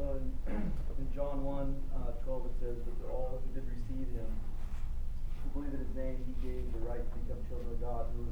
Uh, 0.01 0.25
in 0.97 1.07
John 1.15 1.45
1 1.45 1.77
uh, 2.01 2.13
12, 2.25 2.47
it 2.47 2.53
says, 2.65 2.77
But 2.81 2.97
to 3.05 3.13
all 3.13 3.43
who 3.45 3.61
did 3.61 3.69
receive 3.69 4.09
him, 4.17 4.31
who 5.45 5.61
believe 5.61 5.75
in 5.77 5.85
his 5.85 5.95
name, 5.95 6.17
he 6.25 6.49
gave 6.49 6.65
the 6.73 6.81
right 6.89 7.05
to 7.05 7.17
become 7.29 7.45
children 7.45 7.69
of 7.77 7.81
God, 7.85 8.07
who 8.17 8.25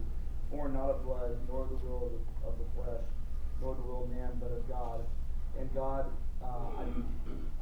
born 0.56 0.72
not 0.72 0.88
of 0.88 1.04
blood, 1.04 1.36
nor 1.52 1.68
the 1.68 1.76
will 1.84 2.16
of 2.48 2.56
the 2.56 2.64
flesh, 2.72 3.04
nor 3.60 3.74
the 3.74 3.82
will 3.82 4.04
of 4.04 4.10
man, 4.10 4.32
but 4.40 4.48
of 4.52 4.66
God. 4.66 5.04
And 5.58 5.74
God, 5.74 6.06
uh, 6.42 6.46
I, 6.78 6.84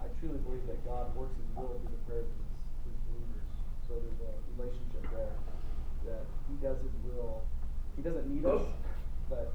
I 0.05 0.07
truly 0.21 0.39
believe 0.39 0.67
that 0.67 0.85
God 0.85 1.15
works 1.17 1.35
His 1.37 1.57
will 1.57 1.81
through 1.81 1.91
the 1.91 2.03
prayers 2.05 2.29
of 2.29 2.37
His, 2.37 2.93
his 2.93 2.97
believers. 3.09 3.47
So 3.89 3.95
there's 3.97 4.21
a 4.21 4.33
relationship 4.57 5.03
there 5.13 5.35
that 6.13 6.25
He 6.49 6.55
does 6.61 6.77
His 6.79 6.93
will. 7.09 7.43
He 7.97 8.03
doesn't 8.03 8.29
need 8.29 8.45
us, 8.45 8.63
but 9.31 9.55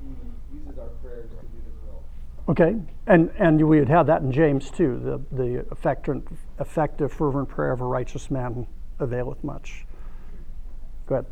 He 0.00 0.16
uses 0.56 0.78
our 0.78 0.88
prayers 1.04 1.28
to 1.28 1.46
do 1.46 1.60
His 1.64 1.76
will. 1.84 2.02
Okay, 2.48 2.74
and 3.06 3.30
and 3.38 3.68
we 3.68 3.78
had 3.78 3.88
had 3.88 4.06
that 4.06 4.22
in 4.22 4.32
James 4.32 4.70
too. 4.70 4.98
The 5.04 5.36
the 5.36 5.66
effective, 5.70 6.22
effective 6.58 7.12
fervent 7.12 7.48
prayer 7.48 7.72
of 7.72 7.82
a 7.82 7.84
righteous 7.84 8.30
man 8.30 8.66
availeth 8.98 9.44
much. 9.44 9.84
Go 11.06 11.16
ahead. 11.16 11.26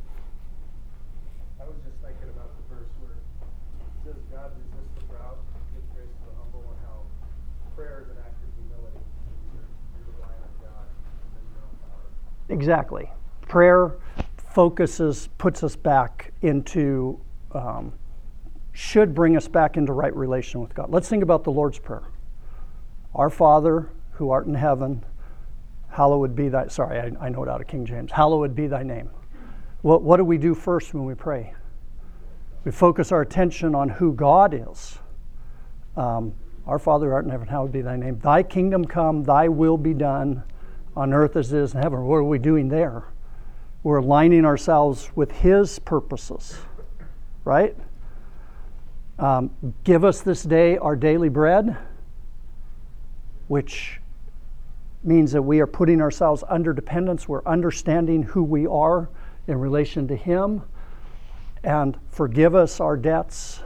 Exactly. 12.49 13.11
Prayer 13.49 13.97
focuses, 14.37 15.29
puts 15.39 15.63
us 15.63 15.77
back 15.77 16.33
into, 16.43 17.21
um, 17.53 17.93
should 18.73 19.15
bring 19.15 19.37
us 19.37 19.49
back 19.49 19.77
into 19.77 19.93
right 19.93 20.15
relation 20.15 20.61
with 20.61 20.75
God. 20.75 20.91
Let's 20.91 21.09
think 21.09 21.23
about 21.23 21.45
the 21.45 21.51
Lord's 21.51 21.79
Prayer. 21.79 22.05
Our 23.15 23.31
Father, 23.31 23.91
who 24.13 24.31
art 24.31 24.47
in 24.47 24.55
heaven, 24.55 25.05
hallowed 25.89 26.35
be 26.35 26.49
thy, 26.49 26.69
sorry, 26.69 26.99
I, 26.99 27.27
I 27.27 27.29
know 27.29 27.43
it 27.43 27.49
out 27.49 27.61
of 27.61 27.67
King 27.67 27.85
James, 27.85 28.13
hallowed 28.13 28.55
be 28.55 28.67
thy 28.67 28.83
name. 28.83 29.11
What, 29.83 30.03
what 30.03 30.17
do 30.19 30.25
we 30.25 30.39
do 30.39 30.55
first 30.55 30.95
when 30.95 31.05
we 31.05 31.15
pray? 31.15 31.55
We 32.65 32.73
focus 32.73 33.13
our 33.13 33.21
attention 33.21 33.75
on 33.75 33.89
who 33.89 34.13
God 34.13 34.53
is. 34.53 34.99
Um, 35.97 36.35
our 36.67 36.79
Father, 36.79 37.07
who 37.07 37.13
art 37.13 37.25
in 37.25 37.31
heaven, 37.31 37.47
hallowed 37.47 37.73
be 37.73 37.83
thy 37.83 37.97
name. 37.97 38.19
Thy 38.19 38.43
kingdom 38.43 38.85
come, 38.85 39.23
thy 39.23 39.49
will 39.49 39.77
be 39.77 39.95
done 39.95 40.43
on 40.97 41.13
earth 41.13 41.37
as 41.37 41.53
it 41.53 41.59
is 41.59 41.75
in 41.75 41.83
heaven. 41.83 42.05
What 42.05 42.17
are 42.17 42.25
we 42.25 42.39
doing 42.39 42.69
there? 42.69 43.05
We're 43.83 43.99
aligning 43.99 44.45
ourselves 44.45 45.11
with 45.15 45.31
His 45.31 45.79
purposes, 45.79 46.59
right? 47.45 47.77
Um, 49.19 49.51
give 49.85 50.05
us 50.05 50.23
this 50.23 50.43
day 50.43 50.77
our 50.79 50.97
daily 50.97 51.29
bread, 51.29 51.77
which 53.49 54.01
means 55.05 55.33
that 55.33 55.43
we 55.43 55.61
are 55.61 55.67
putting 55.67 56.01
ourselves 56.01 56.43
under 56.49 56.73
dependence. 56.73 57.29
We're 57.29 57.45
understanding 57.45 58.23
who 58.23 58.43
we 58.43 58.67
are 58.67 59.09
in 59.47 59.59
relation 59.59 60.09
to 60.09 60.17
Him. 60.17 60.63
And 61.63 61.97
forgive 62.11 62.55
us 62.55 62.81
our 62.81 62.97
debts 62.97 63.61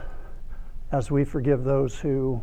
as 0.91 1.09
we 1.09 1.23
forgive 1.23 1.63
those 1.63 1.97
who 1.99 2.41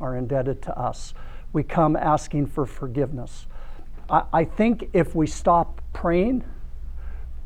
are 0.00 0.16
indebted 0.16 0.62
to 0.62 0.78
us. 0.78 1.14
We 1.52 1.62
come 1.62 1.96
asking 1.96 2.46
for 2.46 2.64
forgiveness. 2.64 3.46
I, 4.10 4.44
think 4.44 4.90
if 4.92 5.14
we 5.14 5.26
stop 5.26 5.80
praying, 5.92 6.44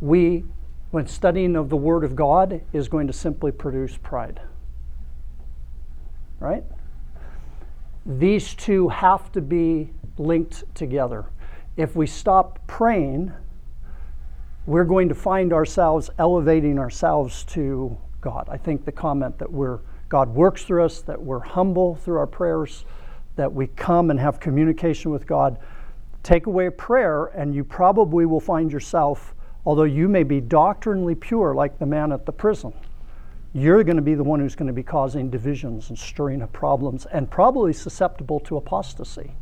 we, 0.00 0.44
when 0.90 1.06
studying 1.06 1.56
of 1.56 1.68
the 1.68 1.76
Word 1.76 2.04
of 2.04 2.16
God, 2.16 2.62
is 2.72 2.88
going 2.88 3.06
to 3.06 3.12
simply 3.12 3.52
produce 3.52 3.96
pride. 3.98 4.40
Right? 6.40 6.64
These 8.06 8.54
two 8.54 8.88
have 8.88 9.30
to 9.32 9.40
be 9.40 9.90
linked 10.16 10.64
together. 10.74 11.26
If 11.76 11.96
we 11.96 12.06
stop 12.06 12.66
praying, 12.66 13.32
we're 14.66 14.84
going 14.84 15.08
to 15.10 15.14
find 15.14 15.52
ourselves 15.52 16.08
elevating 16.18 16.78
ourselves 16.78 17.44
to 17.44 17.96
God. 18.20 18.48
I 18.50 18.56
think 18.56 18.84
the 18.84 18.92
comment 18.92 19.38
that 19.38 19.52
we're 19.52 19.80
God 20.08 20.34
works 20.34 20.64
through 20.64 20.84
us, 20.84 21.00
that 21.02 21.20
we're 21.20 21.40
humble 21.40 21.96
through 21.96 22.18
our 22.18 22.26
prayers, 22.26 22.84
that 23.36 23.52
we 23.52 23.66
come 23.66 24.10
and 24.10 24.20
have 24.20 24.38
communication 24.38 25.10
with 25.10 25.26
God, 25.26 25.58
Take 26.24 26.46
away 26.46 26.70
prayer, 26.70 27.26
and 27.26 27.54
you 27.54 27.64
probably 27.64 28.24
will 28.24 28.40
find 28.40 28.72
yourself, 28.72 29.34
although 29.66 29.84
you 29.84 30.08
may 30.08 30.22
be 30.22 30.40
doctrinally 30.40 31.14
pure 31.14 31.54
like 31.54 31.78
the 31.78 31.84
man 31.84 32.12
at 32.12 32.24
the 32.24 32.32
prison, 32.32 32.72
you're 33.52 33.84
going 33.84 33.96
to 33.96 34.02
be 34.02 34.14
the 34.14 34.24
one 34.24 34.40
who's 34.40 34.54
going 34.54 34.68
to 34.68 34.72
be 34.72 34.82
causing 34.82 35.28
divisions 35.28 35.90
and 35.90 35.98
stirring 35.98 36.40
up 36.40 36.50
problems 36.50 37.04
and 37.12 37.30
probably 37.30 37.74
susceptible 37.74 38.40
to 38.40 38.56
apostasy. 38.56 39.32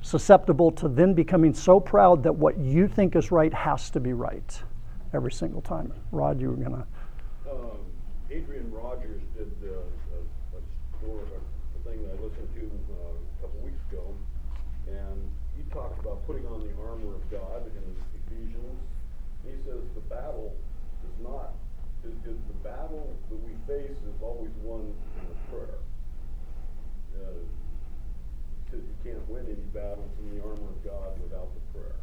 Susceptible 0.00 0.72
to 0.72 0.88
then 0.88 1.12
becoming 1.12 1.52
so 1.52 1.78
proud 1.78 2.22
that 2.22 2.32
what 2.32 2.56
you 2.56 2.88
think 2.88 3.16
is 3.16 3.30
right 3.30 3.52
has 3.52 3.90
to 3.90 4.00
be 4.00 4.14
right 4.14 4.62
every 5.12 5.30
single 5.30 5.60
time. 5.60 5.92
Rod, 6.10 6.40
you 6.40 6.48
were 6.48 6.56
going 6.56 6.72
to. 6.72 6.86
Um, 7.50 7.78
Adrian 8.30 8.72
Rogers 8.72 9.20
did 9.36 9.52
uh, 9.62 9.74
a, 9.74 10.56
a 10.56 10.98
story, 10.98 11.22
a 11.36 11.88
thing 11.88 12.02
that 12.02 12.12
I 12.18 12.24
listened 12.24 12.48
to 12.54 12.94
uh, 12.94 13.12
a 13.12 13.42
couple 13.42 13.60
weeks 13.60 13.80
ago, 13.92 14.14
and 14.88 15.30
he 15.74 15.80
talked 15.80 15.98
about 16.00 16.26
putting 16.26 16.46
on 16.46 16.60
the 16.60 16.70
armor 16.82 17.14
of 17.14 17.30
God 17.30 17.66
in 17.66 17.96
Ephesians. 18.26 18.78
He 19.44 19.50
says 19.66 19.80
the 19.94 20.00
battle 20.08 20.54
is 21.02 21.24
not 21.24 21.54
is, 22.04 22.12
is 22.30 22.38
the 22.48 22.68
battle 22.68 23.16
that 23.30 23.36
we 23.44 23.52
face 23.66 23.90
is 23.90 24.22
always 24.22 24.50
won 24.62 24.80
in 24.80 25.26
the 25.28 25.56
prayer. 25.56 25.78
Uh, 27.16 27.42
says 28.70 28.80
you 28.80 29.10
can't 29.10 29.28
win 29.28 29.46
any 29.46 29.54
battles 29.72 30.10
in 30.20 30.36
the 30.36 30.42
armor 30.44 30.68
of 30.68 30.84
God 30.84 31.20
without 31.22 31.48
the 31.54 31.78
prayer. 31.78 31.96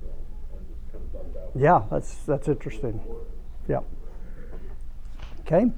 So 0.00 0.08
I 0.52 0.58
just 0.68 0.92
kind 0.92 1.04
of 1.04 1.10
thought 1.12 1.34
that. 1.34 1.54
was 1.54 1.62
Yeah, 1.62 1.82
that's, 1.90 2.14
that's 2.26 2.48
interesting. 2.48 3.00
Yeah. 3.68 3.80
Okay. 5.40 5.70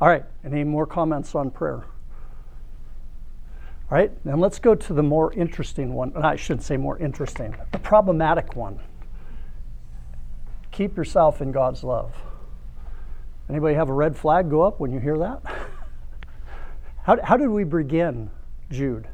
All 0.00 0.08
right. 0.08 0.24
Any 0.44 0.64
more 0.64 0.86
comments 0.86 1.34
on 1.34 1.50
prayer? 1.50 1.84
All 3.92 3.98
right. 3.98 4.10
Then 4.24 4.40
let's 4.40 4.58
go 4.58 4.74
to 4.74 4.94
the 4.94 5.02
more 5.02 5.34
interesting 5.34 5.92
one. 5.92 6.16
I 6.16 6.34
shouldn't 6.34 6.62
say 6.62 6.78
more 6.78 6.98
interesting, 6.98 7.54
the 7.72 7.78
problematic 7.78 8.56
one. 8.56 8.80
Keep 10.70 10.96
yourself 10.96 11.42
in 11.42 11.52
God's 11.52 11.84
love. 11.84 12.14
Anybody 13.50 13.74
have 13.74 13.90
a 13.90 13.92
red 13.92 14.16
flag 14.16 14.48
go 14.48 14.62
up 14.62 14.80
when 14.80 14.92
you 14.92 14.98
hear 14.98 15.18
that? 15.18 15.42
How, 17.02 17.18
how 17.20 17.36
did 17.36 17.48
we 17.48 17.64
begin 17.64 18.30
Jude? 18.70 19.08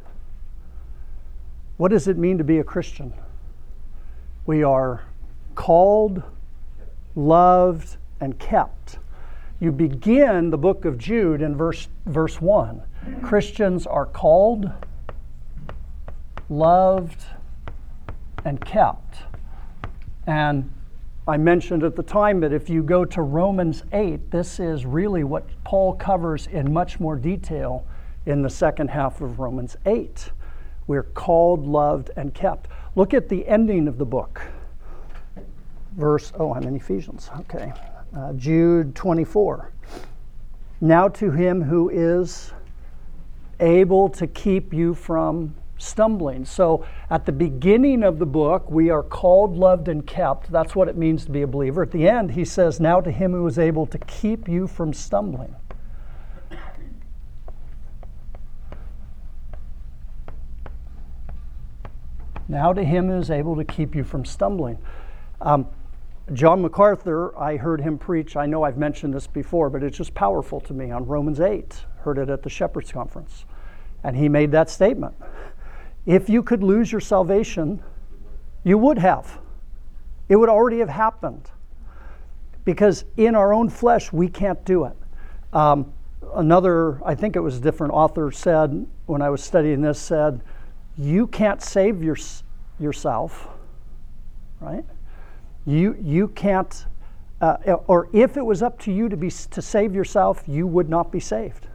What 1.79 1.89
does 1.89 2.07
it 2.07 2.19
mean 2.19 2.37
to 2.37 2.45
be 2.45 2.59
a 2.59 2.65
Christian? 2.65 3.15
We 4.45 4.63
are 4.63 5.07
called, 5.55 6.23
loved, 7.17 7.97
and 8.21 8.39
kept. 8.39 8.98
You 9.61 9.73
begin 9.73 10.51
the 10.51 10.59
book 10.59 10.85
of 10.85 10.99
Jude 10.99 11.43
in 11.43 11.57
verse, 11.57 11.89
verse 12.07 12.41
1. 12.41 12.81
Christians 13.23 13.87
are 13.87 14.07
called, 14.07 14.71
loved, 16.49 17.25
and 18.45 18.65
kept. 18.65 19.19
And 20.27 20.71
I 21.27 21.37
mentioned 21.37 21.83
at 21.83 21.97
the 21.97 22.03
time 22.03 22.41
that 22.41 22.53
if 22.53 22.71
you 22.71 22.83
go 22.83 23.05
to 23.05 23.23
Romans 23.23 23.83
8, 23.93 24.31
this 24.31 24.61
is 24.61 24.87
really 24.87 25.25
what 25.25 25.45
Paul 25.65 25.95
covers 25.95 26.47
in 26.47 26.73
much 26.73 27.01
more 27.01 27.17
detail 27.17 27.85
in 28.27 28.43
the 28.43 28.51
second 28.51 28.89
half 28.91 29.21
of 29.21 29.41
Romans 29.41 29.77
8. 29.87 30.31
We're 30.87 31.03
called, 31.03 31.67
loved, 31.67 32.11
and 32.17 32.33
kept. 32.33 32.69
Look 32.95 33.13
at 33.13 33.29
the 33.29 33.47
ending 33.49 33.89
of 33.89 33.99
the 33.99 34.07
book. 34.07 34.41
Verse, 35.97 36.33
oh, 36.39 36.55
I'm 36.55 36.63
in 36.63 36.77
Ephesians. 36.77 37.29
Okay. 37.41 37.73
Uh, 38.17 38.33
Jude 38.33 38.95
24. 38.95 39.71
Now 40.81 41.09
to 41.09 41.31
him 41.31 41.63
who 41.63 41.91
is 41.91 42.53
able 43.61 44.09
to 44.11 44.27
keep 44.27 44.73
you 44.73 44.95
from 44.95 45.55
stumbling. 45.77 46.45
So 46.45 46.87
at 47.11 47.27
the 47.27 47.33
beginning 47.33 48.03
of 48.03 48.19
the 48.19 48.27
book, 48.27 48.71
we 48.71 48.91
are 48.91 49.03
called, 49.03 49.57
loved, 49.57 49.89
and 49.89 50.07
kept. 50.07 50.51
That's 50.51 50.75
what 50.75 50.89
it 50.89 50.97
means 50.97 51.25
to 51.27 51.31
be 51.31 51.43
a 51.43 51.47
believer. 51.47 51.83
At 51.83 51.91
the 51.91 52.09
end, 52.09 52.33
he 52.33 52.45
says, 52.45 52.81
Now 52.81 53.01
to 53.01 53.11
him 53.11 53.33
who 53.33 53.47
is 53.47 53.59
able 53.59 53.87
to 53.87 53.99
keep 53.99 54.49
you 54.49 54.67
from 54.67 54.93
stumbling. 54.93 55.55
Now 62.49 62.73
to 62.73 62.83
him 62.83 63.09
who 63.09 63.19
is 63.19 63.31
able 63.31 63.57
to 63.57 63.65
keep 63.65 63.95
you 63.95 64.03
from 64.03 64.25
stumbling. 64.25 64.79
Um, 65.41 65.69
John 66.33 66.61
MacArthur, 66.61 67.37
I 67.39 67.57
heard 67.57 67.81
him 67.81 67.97
preach. 67.97 68.37
I 68.37 68.45
know 68.45 68.63
I've 68.63 68.77
mentioned 68.77 69.15
this 69.15 69.27
before, 69.27 69.71
but 69.71 69.83
it's 69.83 69.97
just 69.97 70.15
powerful 70.15 70.61
to 70.61 70.75
me 70.75 70.91
on 70.91 71.07
Romans 71.07 71.41
8. 71.41 71.85
Heard 72.01 72.19
it 72.19 72.29
at 72.29 72.43
the 72.43 72.51
Shepherds 72.51 72.93
Conference. 72.93 73.47
And 74.05 74.15
he 74.15 74.29
made 74.29 74.53
that 74.53 74.69
statement. 74.69 75.15
If 76.05 76.29
you 76.29 76.43
could 76.43 76.63
lose 76.63 76.93
your 76.93 77.01
salvation, 77.01 77.83
you 78.63 78.77
would 78.77 78.99
have. 78.99 79.39
It 80.29 80.37
would 80.37 80.51
already 80.51 80.79
have 80.81 80.91
happened. 80.91 81.51
Because 82.65 83.07
in 83.17 83.35
our 83.35 83.55
own 83.55 83.71
flesh, 83.71 84.13
we 84.13 84.29
can't 84.29 84.63
do 84.67 84.85
it. 84.85 84.97
Um, 85.55 85.93
another, 86.35 87.01
I 87.07 87.15
think 87.15 87.37
it 87.37 87.41
was 87.41 87.57
a 87.57 87.61
different 87.61 87.95
author, 87.95 88.31
said, 88.31 88.87
when 89.07 89.23
I 89.23 89.31
was 89.31 89.43
studying 89.43 89.81
this, 89.81 89.99
said, 89.99 90.43
You 90.99 91.27
can't 91.27 91.63
save 91.63 92.03
your, 92.03 92.19
yourself, 92.79 93.49
right? 94.61 94.85
You, 95.69 95.99
you 96.03 96.29
can't, 96.29 96.87
uh, 97.43 97.57
or 97.89 98.09
if 98.15 98.39
it 98.39 98.43
was 98.43 98.63
up 98.63 98.79
to 98.81 98.93
you 98.93 99.11
to, 99.11 99.19
be, 99.19 99.29
to 99.29 99.61
save 99.61 99.95
yourself, 99.95 100.45
you 100.47 100.67
would 100.67 100.89
not 100.89 101.13
be 101.13 101.21
saved. 101.21 101.67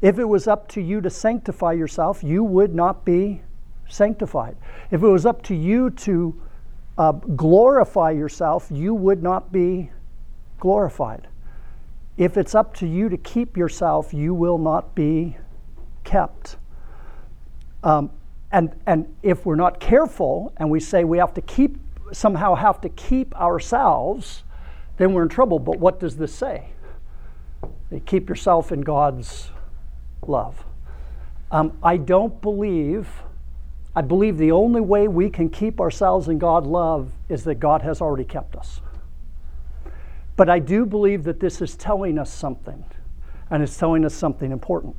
If 0.00 0.18
it 0.18 0.24
was 0.24 0.48
up 0.48 0.66
to 0.68 0.80
you 0.80 1.02
to 1.02 1.10
sanctify 1.10 1.74
yourself, 1.74 2.24
you 2.24 2.42
would 2.42 2.74
not 2.74 3.04
be 3.04 3.42
sanctified. 3.86 4.56
If 4.90 5.02
it 5.02 5.06
was 5.06 5.26
up 5.26 5.42
to 5.42 5.54
you 5.54 5.90
to 5.90 6.40
uh, 6.96 7.12
glorify 7.12 8.12
yourself, 8.12 8.68
you 8.70 8.94
would 8.94 9.22
not 9.22 9.52
be 9.52 9.90
glorified. 10.58 11.28
If 12.16 12.38
it's 12.38 12.54
up 12.54 12.72
to 12.76 12.86
you 12.86 13.10
to 13.10 13.18
keep 13.18 13.58
yourself, 13.58 14.14
you 14.14 14.32
will 14.32 14.56
not 14.56 14.94
be 14.94 15.36
kept. 16.04 16.56
Um, 17.84 18.10
and, 18.52 18.74
and 18.86 19.14
if 19.22 19.44
we're 19.44 19.54
not 19.54 19.80
careful 19.80 20.54
and 20.56 20.70
we 20.70 20.80
say 20.80 21.04
we 21.04 21.18
have 21.18 21.34
to 21.34 21.42
keep, 21.42 21.76
somehow 22.12 22.54
have 22.54 22.80
to 22.82 22.88
keep 22.88 23.34
ourselves, 23.36 24.42
then 24.96 25.12
we're 25.12 25.24
in 25.24 25.28
trouble. 25.28 25.58
But 25.58 25.78
what 25.78 26.00
does 26.00 26.16
this 26.16 26.34
say? 26.34 26.68
You 27.90 28.00
keep 28.00 28.28
yourself 28.28 28.72
in 28.72 28.80
God's 28.80 29.50
love. 30.26 30.64
Um, 31.50 31.78
I 31.82 31.96
don't 31.96 32.40
believe, 32.42 33.08
I 33.94 34.02
believe 34.02 34.38
the 34.38 34.52
only 34.52 34.80
way 34.80 35.06
we 35.06 35.30
can 35.30 35.48
keep 35.48 35.80
ourselves 35.80 36.28
in 36.28 36.38
God's 36.38 36.66
love 36.66 37.12
is 37.28 37.44
that 37.44 37.56
God 37.56 37.82
has 37.82 38.00
already 38.00 38.24
kept 38.24 38.56
us. 38.56 38.80
But 40.36 40.50
I 40.50 40.58
do 40.58 40.84
believe 40.84 41.24
that 41.24 41.40
this 41.40 41.62
is 41.62 41.76
telling 41.76 42.18
us 42.18 42.32
something, 42.32 42.84
and 43.50 43.62
it's 43.62 43.76
telling 43.76 44.04
us 44.04 44.14
something 44.14 44.52
important. 44.52 44.96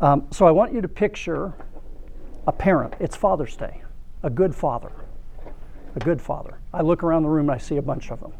Um, 0.00 0.26
so 0.30 0.46
I 0.46 0.50
want 0.50 0.72
you 0.72 0.80
to 0.82 0.88
picture 0.88 1.54
a 2.46 2.52
parent. 2.52 2.94
It's 3.00 3.16
Father's 3.16 3.56
Day, 3.56 3.82
a 4.22 4.30
good 4.30 4.54
father. 4.54 4.92
A 5.96 5.98
good 5.98 6.20
father. 6.20 6.58
I 6.72 6.82
look 6.82 7.02
around 7.02 7.22
the 7.22 7.28
room 7.30 7.48
and 7.48 7.56
I 7.56 7.58
see 7.58 7.78
a 7.78 7.82
bunch 7.82 8.10
of 8.10 8.20
them. 8.20 8.32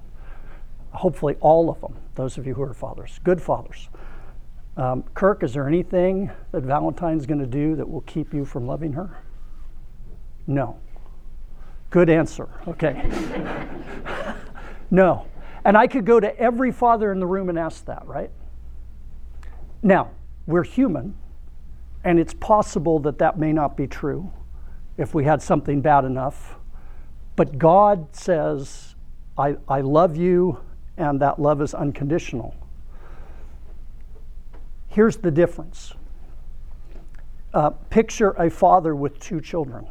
Hopefully, 0.93 1.37
all 1.41 1.71
of 1.71 1.81
them, 1.81 1.97
those 2.15 2.39
of 2.39 2.47
you 2.47 2.55
who 2.55 2.63
are 2.63 2.75
fathers, 2.75 3.19
good 3.25 3.41
fathers. 3.41 3.89
Um, 4.77 5.05
Kirk, 5.15 5.43
is 5.43 5.55
there 5.55 5.67
anything 5.67 6.31
that 6.53 6.63
Valentine's 6.63 7.25
going 7.25 7.41
to 7.41 7.47
do 7.47 7.75
that 7.77 7.89
will 7.89 8.03
keep 8.03 8.35
you 8.35 8.45
from 8.45 8.67
loving 8.67 8.93
her? 8.93 9.23
No. 10.47 10.79
Good 11.89 12.11
answer. 12.11 12.49
Okay. 12.69 13.11
no. 14.91 15.27
And 15.65 15.79
I 15.79 15.87
could 15.87 16.05
go 16.05 16.21
to 16.21 16.39
every 16.39 16.71
father 16.71 17.11
in 17.11 17.21
the 17.21 17.27
room 17.27 17.49
and 17.49 17.59
ask 17.59 17.87
that, 17.87 18.07
right? 18.07 18.31
Now, 19.83 20.11
we're 20.47 20.63
human, 20.63 21.17
and 22.05 22.19
it's 22.19 22.35
possible 22.35 22.99
that 23.01 23.19
that 23.19 23.39
may 23.39 23.53
not 23.53 23.77
be 23.77 23.87
true 23.87 24.31
if 24.99 25.15
we 25.15 25.25
had 25.25 25.41
something 25.41 25.81
bad 25.81 26.05
enough. 26.05 26.56
But 27.37 27.59
God 27.59 28.17
says, 28.17 28.95
I, 29.39 29.57
I 29.69 29.83
love 29.83 30.17
you, 30.17 30.59
and 30.97 31.21
that 31.21 31.39
love 31.39 31.61
is 31.61 31.75
unconditional. 31.75 32.55
Here's 34.89 35.19
the 35.19 35.31
difference 35.31 35.93
uh, 37.53 37.71
picture 37.71 38.31
a 38.33 38.51
father 38.51 38.95
with 38.95 39.19
two 39.19 39.41
children. 39.41 39.87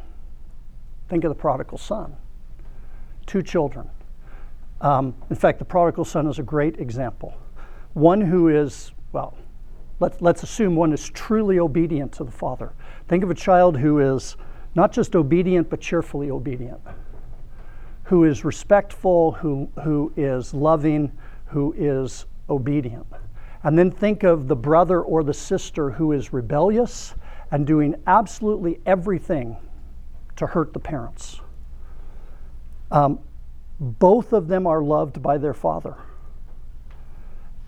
Think 1.08 1.24
of 1.24 1.30
the 1.30 1.34
prodigal 1.34 1.78
son. 1.78 2.16
Two 3.26 3.42
children. 3.42 3.88
Um, 4.80 5.14
in 5.30 5.36
fact, 5.36 5.58
the 5.58 5.64
prodigal 5.64 6.04
son 6.04 6.26
is 6.26 6.38
a 6.38 6.42
great 6.42 6.78
example. 6.78 7.34
One 7.94 8.20
who 8.20 8.48
is, 8.48 8.92
well, 9.12 9.36
let, 10.00 10.20
let's 10.20 10.42
assume 10.42 10.76
one 10.76 10.92
is 10.92 11.08
truly 11.08 11.58
obedient 11.58 12.12
to 12.12 12.24
the 12.24 12.30
father. 12.30 12.72
Think 13.08 13.24
of 13.24 13.30
a 13.30 13.34
child 13.34 13.78
who 13.78 13.98
is 14.00 14.36
not 14.74 14.92
just 14.92 15.16
obedient, 15.16 15.70
but 15.70 15.80
cheerfully 15.80 16.30
obedient, 16.30 16.80
who 18.06 18.24
is 18.24 18.44
respectful, 18.44 19.32
who, 19.32 19.68
who 19.82 20.12
is 20.16 20.54
loving, 20.54 21.10
who 21.46 21.74
is 21.76 22.24
obedient. 22.48 23.06
And 23.64 23.76
then 23.76 23.90
think 23.90 24.22
of 24.22 24.46
the 24.46 24.54
brother 24.54 25.02
or 25.02 25.24
the 25.24 25.34
sister 25.34 25.90
who 25.90 26.12
is 26.12 26.32
rebellious 26.32 27.14
and 27.50 27.66
doing 27.66 27.96
absolutely 28.06 28.78
everything 28.86 29.56
to 30.36 30.46
hurt 30.46 30.72
the 30.72 30.78
parents. 30.78 31.40
Um, 32.92 33.18
both 33.80 34.32
of 34.32 34.46
them 34.46 34.68
are 34.68 34.82
loved 34.82 35.20
by 35.20 35.36
their 35.36 35.54
father. 35.54 35.96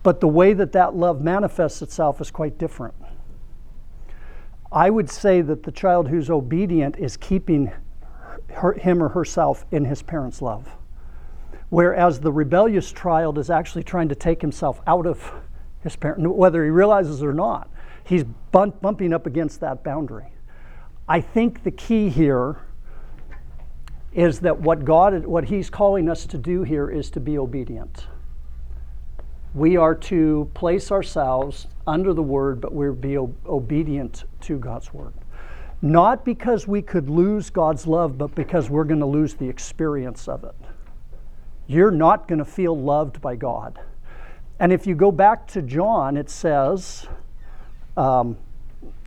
But 0.03 0.21
the 0.21 0.27
way 0.29 0.53
that 0.53 0.71
that 0.71 0.95
love 0.95 1.21
manifests 1.21 1.81
itself 1.81 2.21
is 2.21 2.31
quite 2.31 2.57
different. 2.57 2.95
I 4.71 4.89
would 4.89 5.09
say 5.09 5.41
that 5.41 5.63
the 5.63 5.71
child 5.71 6.07
who's 6.07 6.29
obedient 6.29 6.95
is 6.97 7.17
keeping 7.17 7.73
her, 8.51 8.73
him 8.73 9.01
or 9.01 9.09
herself 9.09 9.65
in 9.71 9.85
his 9.85 10.01
parents' 10.01 10.41
love. 10.41 10.67
Whereas 11.69 12.19
the 12.19 12.31
rebellious 12.31 12.91
child 12.91 13.37
is 13.37 13.49
actually 13.49 13.83
trying 13.83 14.09
to 14.09 14.15
take 14.15 14.41
himself 14.41 14.81
out 14.87 15.05
of 15.05 15.31
his 15.83 15.95
parent, 15.95 16.35
whether 16.35 16.63
he 16.63 16.69
realizes 16.69 17.23
or 17.23 17.33
not. 17.33 17.69
He's 18.03 18.23
bump, 18.51 18.81
bumping 18.81 19.13
up 19.13 19.27
against 19.27 19.59
that 19.59 19.83
boundary. 19.83 20.27
I 21.07 21.21
think 21.21 21.63
the 21.63 21.71
key 21.71 22.09
here 22.09 22.57
is 24.13 24.39
that 24.39 24.59
what 24.59 24.85
God, 24.85 25.25
what 25.25 25.45
He's 25.45 25.69
calling 25.69 26.09
us 26.09 26.25
to 26.27 26.37
do 26.37 26.63
here 26.63 26.89
is 26.89 27.09
to 27.11 27.19
be 27.19 27.37
obedient. 27.37 28.07
We 29.53 29.77
are 29.77 29.95
to 29.95 30.49
place 30.53 30.91
ourselves 30.91 31.67
under 31.87 32.13
the 32.13 32.23
Word, 32.23 32.61
but 32.61 32.73
we're 32.73 32.91
be 32.91 33.17
obedient 33.17 34.23
to 34.41 34.57
God's 34.57 34.93
Word. 34.93 35.13
Not 35.81 36.25
because 36.25 36.67
we 36.67 36.81
could 36.81 37.09
lose 37.09 37.49
God's 37.49 37.87
love, 37.87 38.17
but 38.17 38.35
because 38.35 38.69
we're 38.69 38.83
going 38.83 38.99
to 38.99 39.05
lose 39.05 39.35
the 39.35 39.47
experience 39.47 40.27
of 40.27 40.43
it. 40.43 40.55
You're 41.67 41.91
not 41.91 42.27
going 42.27 42.39
to 42.39 42.45
feel 42.45 42.77
loved 42.77 43.21
by 43.21 43.35
God. 43.35 43.79
And 44.59 44.73
if 44.73 44.85
you 44.85 44.95
go 44.95 45.11
back 45.11 45.47
to 45.49 45.61
John, 45.61 46.17
it 46.17 46.29
says, 46.29 47.07
um, 47.95 48.37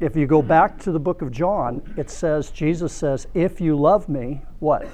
if 0.01 0.17
you 0.17 0.27
go 0.27 0.41
back 0.41 0.79
to 0.81 0.93
the 0.93 0.99
book 0.99 1.23
of 1.23 1.31
John, 1.31 1.83
it 1.97 2.09
says, 2.09 2.51
Jesus 2.51 2.93
says, 2.93 3.27
If 3.35 3.61
you 3.61 3.77
love 3.77 4.09
me, 4.09 4.43
what? 4.59 4.89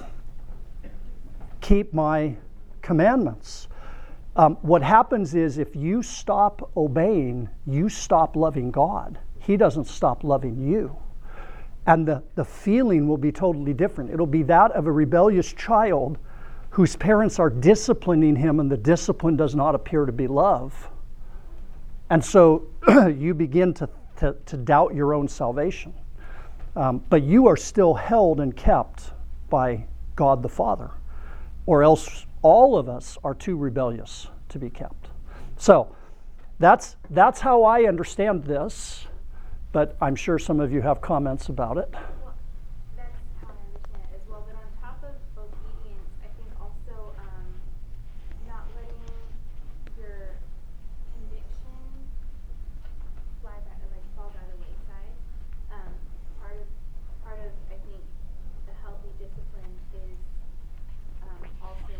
Keep 1.60 1.94
my 1.94 2.36
commandments. 2.82 3.68
Um, 4.36 4.56
what 4.62 4.82
happens 4.82 5.34
is 5.34 5.58
if 5.58 5.74
you 5.74 6.02
stop 6.02 6.70
obeying, 6.76 7.48
you 7.66 7.88
stop 7.88 8.36
loving 8.36 8.70
God. 8.70 9.18
He 9.40 9.56
doesn't 9.56 9.86
stop 9.86 10.24
loving 10.24 10.60
you. 10.60 10.96
And 11.88 12.06
the, 12.06 12.22
the 12.34 12.44
feeling 12.44 13.08
will 13.08 13.16
be 13.16 13.32
totally 13.32 13.72
different. 13.72 14.10
It'll 14.10 14.26
be 14.26 14.42
that 14.42 14.72
of 14.72 14.86
a 14.86 14.92
rebellious 14.92 15.54
child 15.54 16.18
whose 16.68 16.94
parents 16.96 17.38
are 17.38 17.48
disciplining 17.48 18.36
him, 18.36 18.60
and 18.60 18.70
the 18.70 18.76
discipline 18.76 19.36
does 19.36 19.54
not 19.54 19.74
appear 19.74 20.04
to 20.04 20.12
be 20.12 20.26
love. 20.26 20.90
And 22.10 22.22
so 22.22 22.66
you 23.08 23.32
begin 23.32 23.72
to, 23.72 23.88
to, 24.18 24.36
to, 24.44 24.56
doubt 24.58 24.94
your 24.94 25.14
own 25.14 25.28
salvation. 25.28 25.94
Um, 26.76 27.02
but 27.08 27.22
you 27.22 27.46
are 27.46 27.56
still 27.56 27.94
held 27.94 28.40
and 28.40 28.54
kept 28.54 29.12
by 29.48 29.86
God 30.14 30.42
the 30.42 30.48
Father, 30.50 30.90
or 31.64 31.82
else 31.82 32.26
all 32.42 32.76
of 32.76 32.90
us 32.90 33.16
are 33.24 33.34
too 33.34 33.56
rebellious 33.56 34.28
to 34.50 34.58
be 34.58 34.68
kept. 34.68 35.08
So 35.56 35.96
that's, 36.58 36.96
that's 37.08 37.40
how 37.40 37.64
I 37.64 37.84
understand 37.84 38.44
this, 38.44 39.07
but 39.72 39.96
I'm 40.00 40.16
sure 40.16 40.38
some 40.38 40.60
of 40.60 40.72
you 40.72 40.80
have 40.82 41.00
comments 41.00 41.48
about 41.48 41.78
it. 41.78 41.90
Well, 41.92 42.34
that's 42.96 43.18
how 43.40 43.48
I 43.52 43.60
understand 43.68 44.02
it 44.10 44.16
as 44.16 44.24
well. 44.28 44.44
But 44.46 44.56
on 44.56 44.68
top 44.80 44.98
of 45.04 45.14
obedience, 45.36 46.08
I 46.24 46.28
think 46.36 46.50
also 46.60 47.12
um, 47.20 47.46
not 48.48 48.64
letting 48.76 49.04
your 50.00 50.34
conviction 51.14 51.76
fly 53.42 53.56
by, 53.60 53.74
like 53.92 54.06
fall 54.16 54.32
by 54.32 54.44
the 54.48 54.56
wayside. 54.62 55.14
Um, 55.72 55.92
part 56.40 56.56
of 56.56 56.66
part 57.24 57.38
of 57.44 57.52
I 57.68 57.76
think 57.84 58.02
a 58.68 58.74
healthy 58.80 59.12
discipline 59.20 59.74
is 59.94 60.18
um, 61.28 61.42
also 61.60 61.94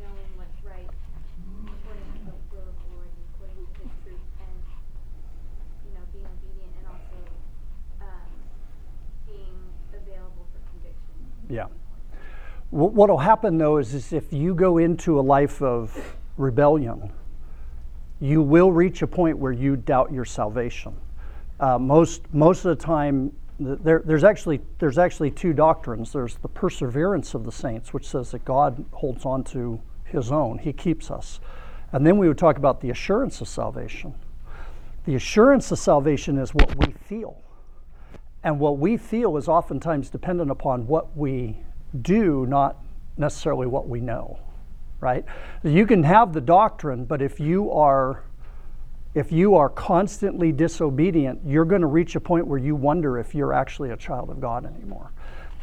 knowing 0.00 0.30
what's 0.40 0.58
right 0.64 0.88
according 1.68 2.08
to 2.16 2.32
the 2.32 2.36
will 2.50 2.64
of 2.64 2.76
the 2.80 2.88
Lord 2.96 3.08
and 3.12 3.24
according 3.34 3.60
to 3.60 3.80
His 3.84 3.92
truth, 4.04 4.26
and 4.40 4.56
you 5.84 5.92
know 5.92 6.04
being 6.12 6.24
obedient 6.24 6.72
and 6.80 6.86
also 6.88 7.18
um, 8.00 8.30
being 9.28 9.56
available 9.92 10.46
for 10.52 10.60
conviction. 10.72 11.16
Yeah. 11.54 11.66
What 12.70 13.08
will 13.08 13.18
happen 13.18 13.58
though 13.58 13.76
is, 13.76 13.94
is 13.94 14.12
if 14.12 14.32
you 14.32 14.56
go 14.56 14.78
into 14.78 15.20
a 15.20 15.22
life 15.22 15.62
of 15.62 16.16
rebellion, 16.36 17.12
you 18.20 18.42
will 18.42 18.72
reach 18.72 19.02
a 19.02 19.06
point 19.06 19.38
where 19.38 19.52
you 19.52 19.76
doubt 19.76 20.12
your 20.12 20.24
salvation. 20.24 20.96
Uh, 21.60 21.78
most 21.78 22.22
most 22.34 22.64
of 22.64 22.76
the 22.76 22.84
time, 22.84 23.32
there, 23.60 24.02
there's 24.04 24.24
actually 24.24 24.60
there's 24.80 24.98
actually 24.98 25.30
two 25.30 25.52
doctrines. 25.52 26.12
There's 26.12 26.34
the 26.36 26.48
perseverance 26.48 27.34
of 27.34 27.44
the 27.44 27.52
saints, 27.52 27.94
which 27.94 28.08
says 28.08 28.32
that 28.32 28.44
God 28.44 28.84
holds 28.90 29.24
on 29.24 29.44
to 29.44 29.80
His 30.04 30.32
own; 30.32 30.58
He 30.58 30.72
keeps 30.72 31.08
us, 31.08 31.38
and 31.92 32.04
then 32.04 32.18
we 32.18 32.26
would 32.26 32.38
talk 32.38 32.56
about 32.56 32.80
the 32.80 32.90
assurance 32.90 33.40
of 33.40 33.46
salvation. 33.46 34.16
The 35.06 35.14
assurance 35.14 35.70
of 35.70 35.78
salvation 35.78 36.36
is 36.36 36.52
what 36.52 36.74
we 36.84 36.92
feel. 37.06 37.40
And 38.44 38.60
what 38.60 38.78
we 38.78 38.98
feel 38.98 39.38
is 39.38 39.48
oftentimes 39.48 40.10
dependent 40.10 40.50
upon 40.50 40.86
what 40.86 41.16
we 41.16 41.58
do, 42.02 42.44
not 42.46 42.76
necessarily 43.16 43.66
what 43.66 43.88
we 43.88 44.00
know, 44.00 44.38
right? 45.00 45.24
You 45.62 45.86
can 45.86 46.02
have 46.02 46.34
the 46.34 46.42
doctrine, 46.42 47.06
but 47.06 47.22
if 47.22 47.40
you 47.40 47.72
are 47.72 48.22
if 49.14 49.30
you 49.30 49.54
are 49.54 49.68
constantly 49.68 50.50
disobedient, 50.50 51.40
you're 51.46 51.64
going 51.64 51.82
to 51.82 51.86
reach 51.86 52.16
a 52.16 52.20
point 52.20 52.48
where 52.48 52.58
you 52.58 52.74
wonder 52.74 53.16
if 53.16 53.32
you're 53.32 53.52
actually 53.52 53.90
a 53.90 53.96
child 53.96 54.28
of 54.28 54.40
God 54.40 54.66
anymore. 54.66 55.12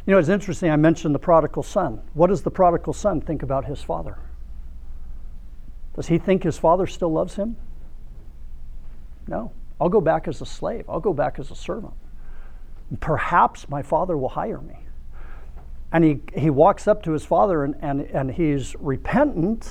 You 0.06 0.12
know, 0.12 0.18
it's 0.18 0.30
interesting. 0.30 0.70
I 0.70 0.76
mentioned 0.76 1.14
the 1.14 1.18
prodigal 1.18 1.62
son. 1.62 2.00
What 2.14 2.28
does 2.28 2.42
the 2.42 2.50
prodigal 2.50 2.94
son 2.94 3.20
think 3.20 3.42
about 3.42 3.66
his 3.66 3.82
father? 3.82 4.16
Does 5.94 6.08
he 6.08 6.16
think 6.16 6.44
his 6.44 6.58
father 6.58 6.86
still 6.86 7.12
loves 7.12 7.36
him? 7.36 7.56
No. 9.28 9.52
I'll 9.78 9.90
go 9.90 10.00
back 10.00 10.26
as 10.28 10.40
a 10.40 10.46
slave. 10.46 10.86
I'll 10.88 11.00
go 11.00 11.12
back 11.12 11.38
as 11.38 11.50
a 11.50 11.54
servant. 11.54 11.92
Perhaps 13.00 13.68
my 13.68 13.82
father 13.82 14.16
will 14.16 14.30
hire 14.30 14.60
me. 14.60 14.78
And 15.92 16.04
he, 16.04 16.20
he 16.34 16.50
walks 16.50 16.88
up 16.88 17.02
to 17.04 17.12
his 17.12 17.24
father 17.24 17.64
and, 17.64 17.74
and, 17.80 18.00
and 18.00 18.30
he's 18.32 18.74
repentant, 18.78 19.70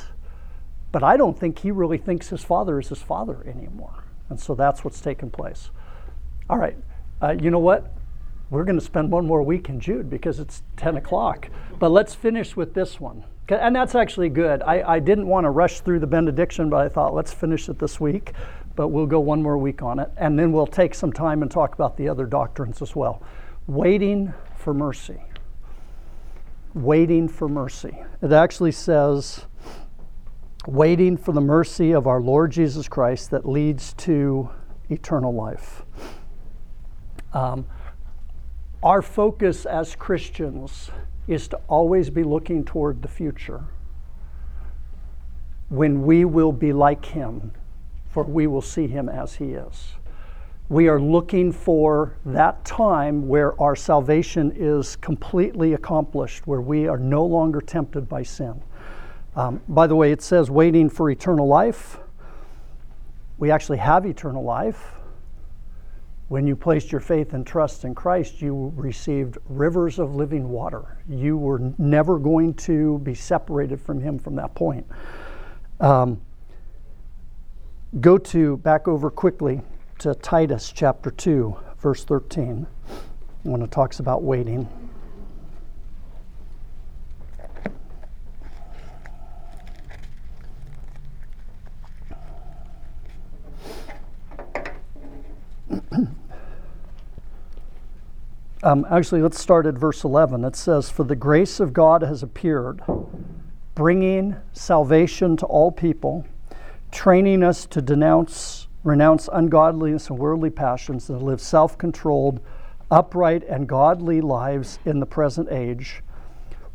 but 0.92 1.04
I 1.04 1.18
don't 1.18 1.38
think 1.38 1.60
he 1.60 1.72
really 1.72 1.98
thinks 1.98 2.30
his 2.30 2.44
father 2.44 2.80
is 2.80 2.90
his 2.90 3.02
father 3.02 3.44
anymore. 3.48 4.04
And 4.30 4.40
so 4.40 4.54
that's 4.54 4.84
what's 4.84 5.02
taken 5.02 5.32
place. 5.32 5.72
All 6.50 6.58
right, 6.58 6.78
uh, 7.22 7.36
you 7.40 7.50
know 7.50 7.60
what? 7.60 7.94
We're 8.50 8.66
going 8.66 8.78
to 8.78 8.86
spend 8.86 9.12
one 9.12 9.26
more 9.26 9.42
week 9.42 9.70
in 9.70 9.80
Jude 9.80 10.10
because 10.10 10.40
it's 10.40 10.62
10 10.76 10.98
o'clock. 10.98 11.50
But 11.80 11.90
let's 11.90 12.14
finish 12.14 12.56
with 12.56 12.74
this 12.74 13.00
one. 13.00 13.24
And 13.48 13.76
that's 13.76 13.96
actually 13.96 14.30
good. 14.30 14.62
I, 14.62 14.96
I 14.96 15.00
didn't 15.00 15.28
want 15.28 15.46
to 15.46 15.50
rush 15.50 15.82
through 15.82 16.00
the 16.00 16.08
benediction, 16.08 16.70
but 16.70 16.78
I 16.78 16.90
thought 16.90 17.14
let's 17.14 17.34
finish 17.34 17.68
it 17.70 17.80
this 17.80 18.00
week. 18.00 18.34
But 18.76 18.90
we'll 18.90 19.06
go 19.06 19.20
one 19.20 19.42
more 19.42 19.58
week 19.58 19.82
on 19.82 20.00
it. 20.00 20.10
And 20.18 20.38
then 20.38 20.52
we'll 20.52 20.68
take 20.68 20.94
some 20.94 21.12
time 21.12 21.42
and 21.42 21.52
talk 21.52 21.74
about 21.74 21.98
the 21.98 22.08
other 22.08 22.26
doctrines 22.26 22.82
as 22.82 22.96
well. 22.96 23.22
Waiting 23.68 24.34
for 24.56 24.74
mercy. 24.74 25.22
Waiting 26.74 27.28
for 27.28 27.50
mercy. 27.50 27.98
It 28.22 28.32
actually 28.32 28.72
says, 28.72 29.46
waiting 30.68 31.18
for 31.18 31.32
the 31.32 31.42
mercy 31.42 31.92
of 31.92 32.08
our 32.08 32.22
Lord 32.22 32.52
Jesus 32.52 32.88
Christ 32.88 33.32
that 33.32 33.48
leads 33.48 33.94
to 33.94 34.50
eternal 34.90 35.34
life. 35.34 35.84
Um, 37.34 37.66
our 38.84 39.02
focus 39.02 39.66
as 39.66 39.96
Christians 39.96 40.92
is 41.28 41.48
to 41.50 41.58
always 41.68 42.10
be 42.10 42.24
looking 42.24 42.64
toward 42.64 43.02
the 43.02 43.08
future 43.08 43.64
when 45.70 46.04
we 46.04 46.26
will 46.26 46.52
be 46.52 46.74
like 46.74 47.06
Him, 47.06 47.54
for 48.12 48.24
we 48.24 48.48
will 48.48 48.62
see 48.62 48.88
Him 48.88 49.10
as 49.10 49.36
He 49.36 49.54
is. 49.54 49.94
We 50.70 50.88
are 50.88 51.02
looking 51.02 51.52
for 51.52 52.16
that 52.26 52.64
time 52.64 53.28
where 53.28 53.60
our 53.62 53.76
salvation 53.76 54.54
is 54.56 54.96
completely 54.96 55.74
accomplished, 55.74 56.48
where 56.48 56.62
we 56.62 56.88
are 56.88 56.98
no 56.98 57.26
longer 57.26 57.60
tempted 57.60 58.08
by 58.08 58.24
sin. 58.24 58.62
Um, 59.36 59.62
by 59.68 59.88
the 59.88 59.96
way, 59.96 60.12
it 60.12 60.22
says 60.22 60.50
waiting 60.50 60.90
for 60.90 61.10
eternal 61.10 61.48
life. 61.48 61.98
We 63.38 63.52
actually 63.52 63.80
have 63.80 64.06
eternal 64.06 64.44
life. 64.44 64.94
When 66.28 66.48
you 66.48 66.56
placed 66.56 66.92
your 66.92 67.02
faith 67.02 67.34
and 67.34 67.46
trust 67.46 67.84
in 67.84 67.94
Christ, 67.94 68.42
you 68.42 68.72
received 68.76 69.38
rivers 69.50 70.00
of 70.00 70.16
living 70.16 70.48
water. 70.48 70.98
You 71.10 71.38
were 71.38 71.74
never 71.78 72.18
going 72.18 72.54
to 72.54 73.00
be 73.00 73.14
separated 73.14 73.82
from 73.82 74.00
Him 74.00 74.18
from 74.20 74.36
that 74.36 74.56
point. 74.56 74.88
Um, 75.82 76.22
go 78.00 78.18
to 78.18 78.58
back 78.58 78.88
over 78.88 79.10
quickly 79.10 79.62
to 80.00 80.16
Titus 80.16 80.72
chapter 80.72 81.12
2, 81.12 81.56
verse 81.78 82.04
13, 82.06 82.66
when 83.44 83.62
it 83.62 83.72
talks 83.72 84.00
about 84.00 84.24
waiting. 84.24 84.68
Um, 98.64 98.86
actually, 98.92 99.24
let's 99.24 99.40
start 99.40 99.66
at 99.66 99.74
verse 99.74 100.04
11. 100.04 100.46
It 100.46 100.56
says, 100.56 100.90
For 100.90 101.04
the 101.04 101.16
grace 101.16 101.60
of 101.60 101.74
God 101.74 102.04
has 102.04 102.22
appeared, 102.22 102.82
bringing 103.74 104.36
salvation 104.54 105.36
to 105.38 105.48
all 105.48 105.72
people, 105.72 106.26
training 106.92 107.44
us 107.44 107.66
to 107.68 107.82
denounce, 107.82 108.68
renounce 108.84 109.30
ungodliness 109.32 110.10
and 110.10 110.20
worldly 110.20 110.50
passions, 110.50 111.10
and 111.10 111.22
live 111.22 111.42
self 111.42 111.78
controlled, 111.78 112.40
upright, 112.90 113.44
and 113.44 113.68
godly 113.68 114.22
lives 114.22 114.80
in 114.86 115.00
the 115.00 115.06
present 115.06 115.50
age, 115.52 116.04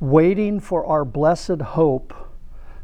waiting 0.01 0.61
for 0.61 0.87
our 0.87 1.05
blessed 1.05 1.61
hope, 1.61 2.15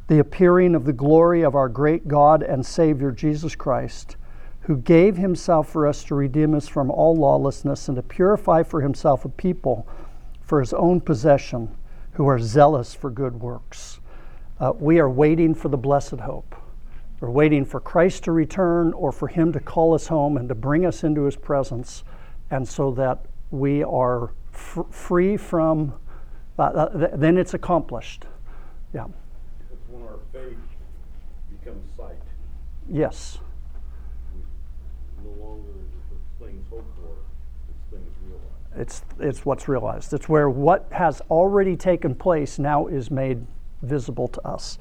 the 0.09 0.19
appearing 0.19 0.75
of 0.75 0.85
the 0.85 0.93
glory 0.93 1.43
of 1.43 1.55
our 1.55 1.69
great 1.69 2.09
God 2.09 2.43
and 2.43 2.65
Savior 2.65 3.11
Jesus 3.11 3.55
Christ 3.55 4.17
who 4.63 4.77
gave 4.77 5.17
himself 5.17 5.69
for 5.69 5.87
us 5.87 6.05
to 6.05 6.15
redeem 6.15 6.55
us 6.55 6.69
from 6.69 6.91
all 6.91 7.17
lawlessness 7.17 7.89
and 7.89 7.97
to 7.97 8.03
purify 8.03 8.63
for 8.63 8.81
himself 8.81 9.25
a 9.25 9.29
people 9.29 9.87
for 10.41 10.61
his 10.61 10.73
own 10.73 11.01
possession 11.01 11.77
who 12.13 12.29
are 12.29 12.39
zealous 12.39 12.95
for 12.95 13.11
good 13.11 13.41
works. 13.41 13.99
Uh, 14.61 14.73
we 14.79 15.01
are 15.01 15.11
waiting 15.11 15.55
for 15.55 15.69
the 15.69 15.77
blessed 15.77 16.21
hope. 16.21 16.55
We're 17.23 17.31
waiting 17.31 17.65
for 17.65 17.79
Christ 17.79 18.25
to 18.25 18.33
return 18.33 18.93
or 18.95 19.13
for 19.13 19.29
him 19.29 19.53
to 19.53 19.61
call 19.61 19.95
us 19.95 20.09
home 20.09 20.37
and 20.37 20.49
to 20.49 20.57
bring 20.57 20.85
us 20.85 21.05
into 21.05 21.23
his 21.23 21.37
presence, 21.37 22.03
and 22.51 22.67
so 22.67 22.91
that 22.95 23.27
we 23.53 23.85
are 23.85 24.33
f- 24.53 24.85
free 24.91 25.37
from, 25.37 25.95
uh, 26.59 26.63
uh, 26.63 26.99
th- 26.99 27.11
then 27.15 27.39
it's 27.39 27.55
accomplished. 27.55 28.25
Yeah. 28.93 29.05
It's 29.73 29.89
when 29.89 30.03
our 30.03 30.19
faith 30.33 30.59
becomes 31.61 31.85
sight. 31.97 32.19
Yes. 32.91 33.39
No 35.23 35.31
longer 35.45 35.71
things 36.41 36.67
hoped 36.71 36.97
for, 36.97 37.15
it's 37.69 37.89
things 37.89 38.17
realized. 38.27 38.81
It's, 38.81 39.03
it's 39.21 39.47
what's 39.47 39.69
realized. 39.69 40.13
It's 40.13 40.29
where 40.29 40.51
what 40.51 40.89
has 40.91 41.21
already 41.31 41.77
taken 41.77 42.17
place 42.17 42.59
now 42.59 42.89
is 42.89 43.13
made 43.13 43.47
visible 43.83 44.27
to 44.27 44.45
us. 44.45 44.77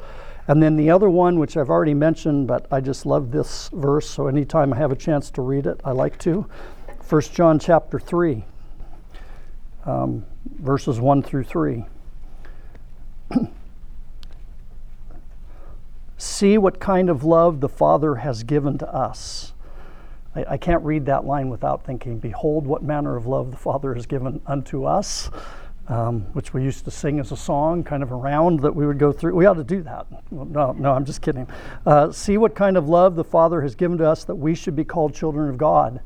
And 0.52 0.62
then 0.62 0.76
the 0.76 0.90
other 0.90 1.10
one, 1.10 1.40
which 1.40 1.56
I've 1.56 1.70
already 1.70 1.94
mentioned, 1.94 2.46
but 2.46 2.66
I 2.70 2.82
just 2.82 3.06
love 3.06 3.32
this 3.32 3.70
verse, 3.72 4.10
so 4.10 4.28
anytime 4.28 4.74
I 4.74 4.76
have 4.76 4.92
a 4.92 4.98
chance 4.98 5.32
to 5.32 5.42
read 5.42 5.66
it, 5.66 5.80
I 5.86 5.92
like 5.92 6.20
to. 6.20 6.46
1 7.08 7.22
John 7.34 7.58
chapter 7.58 7.98
3, 7.98 8.44
um, 9.86 10.26
verses 10.60 11.00
1 11.00 11.24
through 11.24 11.46
3. 11.46 11.86
See 16.18 16.58
what 16.58 16.82
kind 16.82 17.10
of 17.10 17.24
love 17.24 17.62
the 17.62 17.70
Father 17.70 18.16
has 18.16 18.44
given 18.44 18.78
to 18.80 18.94
us. 18.94 19.54
I, 20.36 20.44
I 20.50 20.58
can't 20.58 20.84
read 20.84 21.06
that 21.06 21.24
line 21.24 21.50
without 21.50 21.86
thinking, 21.86 22.20
Behold, 22.20 22.68
what 22.68 22.84
manner 22.84 23.16
of 23.16 23.26
love 23.26 23.52
the 23.52 23.58
Father 23.58 23.94
has 23.94 24.06
given 24.06 24.42
unto 24.46 24.84
us, 24.84 25.30
um, 25.92 26.22
which 26.32 26.54
we 26.54 26.64
used 26.64 26.86
to 26.86 26.92
sing 26.92 27.20
as 27.20 27.34
a 27.34 27.38
song, 27.38 27.84
kind 27.84 28.02
of 28.02 28.14
around 28.14 28.62
that 28.62 28.74
we 28.74 28.88
would 28.88 28.98
go 28.98 29.12
through. 29.12 29.36
We 29.36 29.46
ought 29.46 29.56
to 29.56 29.64
do 29.64 29.84
that. 29.84 30.08
No, 30.32 30.72
no, 30.72 30.94
I'm 30.94 31.04
just 31.04 31.22
kidding. 31.22 31.48
Uh, 31.86 32.14
see 32.14 32.38
what 32.38 32.56
kind 32.56 32.78
of 32.78 32.88
love 32.88 33.16
the 33.16 33.26
Father 33.26 33.62
has 33.62 33.76
given 33.76 33.98
to 33.98 34.08
us 34.10 34.24
that 34.24 34.36
we 34.36 34.56
should 34.56 34.76
be 34.76 34.86
called 34.86 35.14
children 35.14 35.50
of 35.50 35.58
God. 35.58 36.00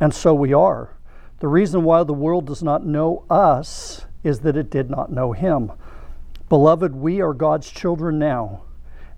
And 0.00 0.14
so 0.14 0.34
we 0.34 0.54
are. 0.54 0.96
The 1.40 1.48
reason 1.48 1.84
why 1.84 2.04
the 2.04 2.14
world 2.14 2.46
does 2.46 2.62
not 2.62 2.86
know 2.86 3.24
us 3.28 4.06
is 4.24 4.40
that 4.40 4.56
it 4.56 4.70
did 4.70 4.88
not 4.88 5.12
know 5.12 5.32
Him. 5.32 5.72
Beloved, 6.48 6.94
we 6.94 7.20
are 7.20 7.34
God's 7.34 7.70
children 7.70 8.18
now, 8.18 8.62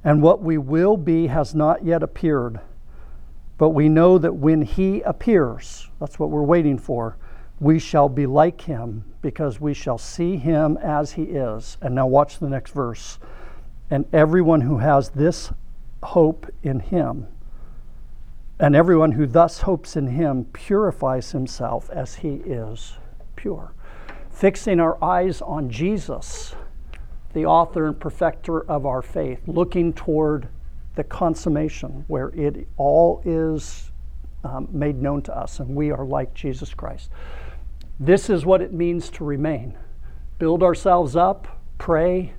and 0.02 0.22
what 0.22 0.42
we 0.42 0.58
will 0.58 0.96
be 0.96 1.28
has 1.28 1.54
not 1.54 1.84
yet 1.84 2.02
appeared. 2.02 2.58
But 3.58 3.70
we 3.70 3.88
know 3.88 4.18
that 4.18 4.34
when 4.34 4.62
he 4.62 5.02
appears, 5.02 5.88
that's 6.00 6.18
what 6.18 6.30
we're 6.30 6.42
waiting 6.42 6.78
for, 6.78 7.16
we 7.60 7.78
shall 7.78 8.08
be 8.08 8.26
like 8.26 8.60
him 8.62 9.04
because 9.20 9.60
we 9.60 9.74
shall 9.74 9.98
see 9.98 10.36
him 10.36 10.76
as 10.78 11.12
he 11.12 11.24
is. 11.24 11.76
And 11.80 11.94
now 11.94 12.06
watch 12.06 12.38
the 12.38 12.48
next 12.48 12.72
verse. 12.72 13.18
And 13.90 14.04
everyone 14.12 14.60
who 14.60 14.78
has 14.78 15.10
this 15.10 15.52
hope 16.02 16.46
in 16.62 16.80
him, 16.80 17.26
and 18.60 18.76
everyone 18.76 19.12
who 19.12 19.26
thus 19.26 19.62
hopes 19.62 19.96
in 19.96 20.08
him 20.08 20.44
purifies 20.46 21.32
himself 21.32 21.90
as 21.90 22.16
he 22.16 22.34
is 22.44 22.98
pure. 23.36 23.72
Fixing 24.30 24.78
our 24.78 25.02
eyes 25.02 25.40
on 25.40 25.70
Jesus, 25.70 26.54
the 27.32 27.46
author 27.46 27.86
and 27.86 27.98
perfecter 27.98 28.62
of 28.62 28.86
our 28.86 29.02
faith, 29.02 29.40
looking 29.46 29.92
toward 29.92 30.48
the 30.94 31.04
consummation 31.04 32.04
where 32.08 32.28
it 32.30 32.66
all 32.76 33.22
is 33.24 33.90
um, 34.44 34.68
made 34.72 35.00
known 35.00 35.22
to 35.22 35.36
us 35.36 35.60
and 35.60 35.68
we 35.74 35.90
are 35.90 36.04
like 36.04 36.34
Jesus 36.34 36.74
Christ. 36.74 37.10
This 38.00 38.30
is 38.30 38.46
what 38.46 38.62
it 38.62 38.72
means 38.72 39.10
to 39.10 39.24
remain. 39.24 39.76
Build 40.38 40.62
ourselves 40.62 41.16
up, 41.16 41.60
pray, 41.78 42.32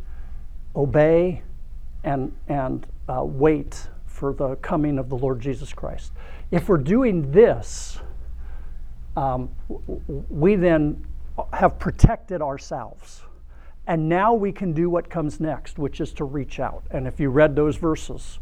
obey, 0.76 1.44
and, 2.04 2.34
and 2.48 2.88
uh, 3.10 3.24
wait 3.26 3.88
for 4.06 4.34
the 4.34 4.56
coming 4.58 4.98
of 4.98 5.10
the 5.10 5.18
Lord 5.18 5.42
Jesus 5.42 5.74
Christ. 5.74 6.14
If 6.52 6.70
we're 6.70 6.78
doing 6.78 7.32
this, 7.32 8.00
um, 9.18 9.50
we 10.30 10.56
then 10.56 11.06
have 11.54 11.78
protected 11.80 12.42
ourselves. 12.42 13.24
And 13.88 14.08
now 14.08 14.34
we 14.34 14.52
can 14.52 14.72
do 14.72 14.90
what 14.90 15.10
comes 15.10 15.40
next, 15.40 15.80
which 15.80 16.00
is 16.00 16.14
to 16.14 16.24
reach 16.24 16.60
out. 16.60 16.84
And 16.92 17.08
if 17.08 17.20
you 17.20 17.30
read 17.30 17.56
those 17.56 17.76
verses, 17.76 18.40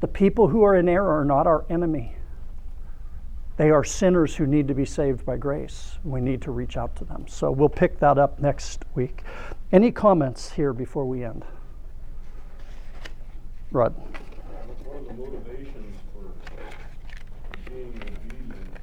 the 0.00 0.08
people 0.08 0.48
who 0.48 0.62
are 0.62 0.74
in 0.74 0.88
error 0.88 1.20
are 1.20 1.24
not 1.24 1.46
our 1.46 1.64
enemy. 1.70 2.16
They 3.60 3.70
are 3.70 3.84
sinners 3.84 4.34
who 4.34 4.46
need 4.46 4.68
to 4.68 4.74
be 4.74 4.86
saved 4.86 5.26
by 5.26 5.36
grace. 5.36 5.98
We 6.02 6.22
need 6.22 6.40
to 6.40 6.50
reach 6.50 6.78
out 6.78 6.96
to 6.96 7.04
them. 7.04 7.26
So 7.28 7.50
we'll 7.50 7.68
pick 7.68 7.98
that 7.98 8.16
up 8.16 8.38
next 8.38 8.86
week. 8.94 9.22
Any 9.70 9.92
comments 9.92 10.50
here 10.50 10.72
before 10.72 11.04
we 11.04 11.24
end? 11.24 11.44
Rod. 13.70 13.94
One 13.96 14.96
of 14.96 15.08
the 15.08 15.12
motivations 15.12 15.94
for 16.14 16.32
being 17.70 17.88
obedient 17.88 18.78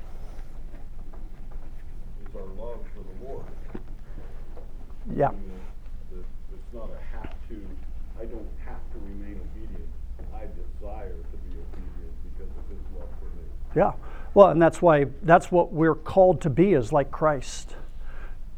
is 2.24 2.36
our 2.36 2.46
love 2.64 2.78
for 2.94 3.02
the 3.02 3.26
Lord. 3.28 3.46
Yeah. 5.16 5.32
It's 6.14 6.72
not 6.72 6.92
a 6.92 7.18
have 7.18 7.34
to, 7.50 7.68
I 8.22 8.26
don't 8.26 8.48
have 8.64 8.84
to 8.94 9.00
remain 9.00 9.42
obedient. 9.42 9.90
I 10.36 10.46
desire 10.54 11.18
to 11.18 11.38
be 11.50 11.58
obedient 11.58 12.14
because 12.30 12.52
of 12.56 12.70
his 12.70 12.78
love 12.96 13.10
for 13.20 13.26
me. 13.26 13.44
Yeah. 13.76 13.94
Well, 14.38 14.50
and 14.50 14.62
that's 14.62 14.84
why 14.84 15.06
that's 15.24 15.52
what 15.52 15.74
we're 15.74 15.96
called 15.96 16.42
to 16.42 16.52
be 16.52 16.74
is 16.74 16.94
like 16.94 17.10
Christ. 17.10 17.76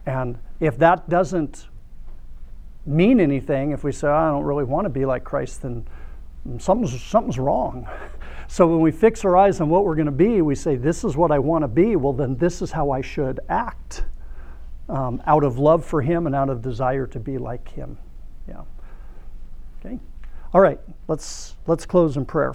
And 0.06 0.38
if 0.60 0.78
that 0.80 1.08
doesn't 1.08 1.70
mean 2.86 3.22
anything, 3.22 3.72
if 3.72 3.86
we 3.86 3.94
say, 3.94 4.10
I 4.10 4.30
don't 4.30 4.44
really 4.44 4.66
want 4.66 4.84
to 4.84 4.90
be 4.90 5.06
like 5.06 5.24
Christ, 5.24 5.62
then 5.62 5.88
something's, 6.58 7.02
something's 7.02 7.40
wrong. 7.40 7.88
So 8.52 8.66
when 8.66 8.80
we 8.82 8.90
fix 8.90 9.24
our 9.26 9.38
eyes 9.38 9.62
on 9.62 9.70
what 9.70 9.86
we're 9.86 9.94
going 9.94 10.08
to 10.08 10.12
be, 10.12 10.42
we 10.42 10.56
say, 10.56 10.76
This 10.76 11.04
is 11.04 11.16
what 11.16 11.32
I 11.32 11.38
want 11.38 11.62
to 11.64 11.68
be, 11.68 11.96
well, 11.96 12.14
then 12.14 12.36
this 12.36 12.64
is 12.64 12.72
how 12.72 12.90
I 12.90 13.02
should 13.02 13.40
act 13.48 14.06
um, 14.90 15.22
out 15.28 15.44
of 15.44 15.60
love 15.60 15.86
for 15.86 16.02
Him 16.02 16.26
and 16.26 16.34
out 16.34 16.50
of 16.50 16.64
desire 16.64 17.06
to 17.06 17.20
be 17.20 17.38
like 17.38 17.70
Him. 17.70 18.00
Yeah. 18.48 18.64
Okay. 19.86 20.00
All 20.52 20.62
right, 20.62 20.80
let's, 21.08 21.58
let's 21.68 21.86
close 21.86 22.18
in 22.18 22.26
prayer. 22.26 22.54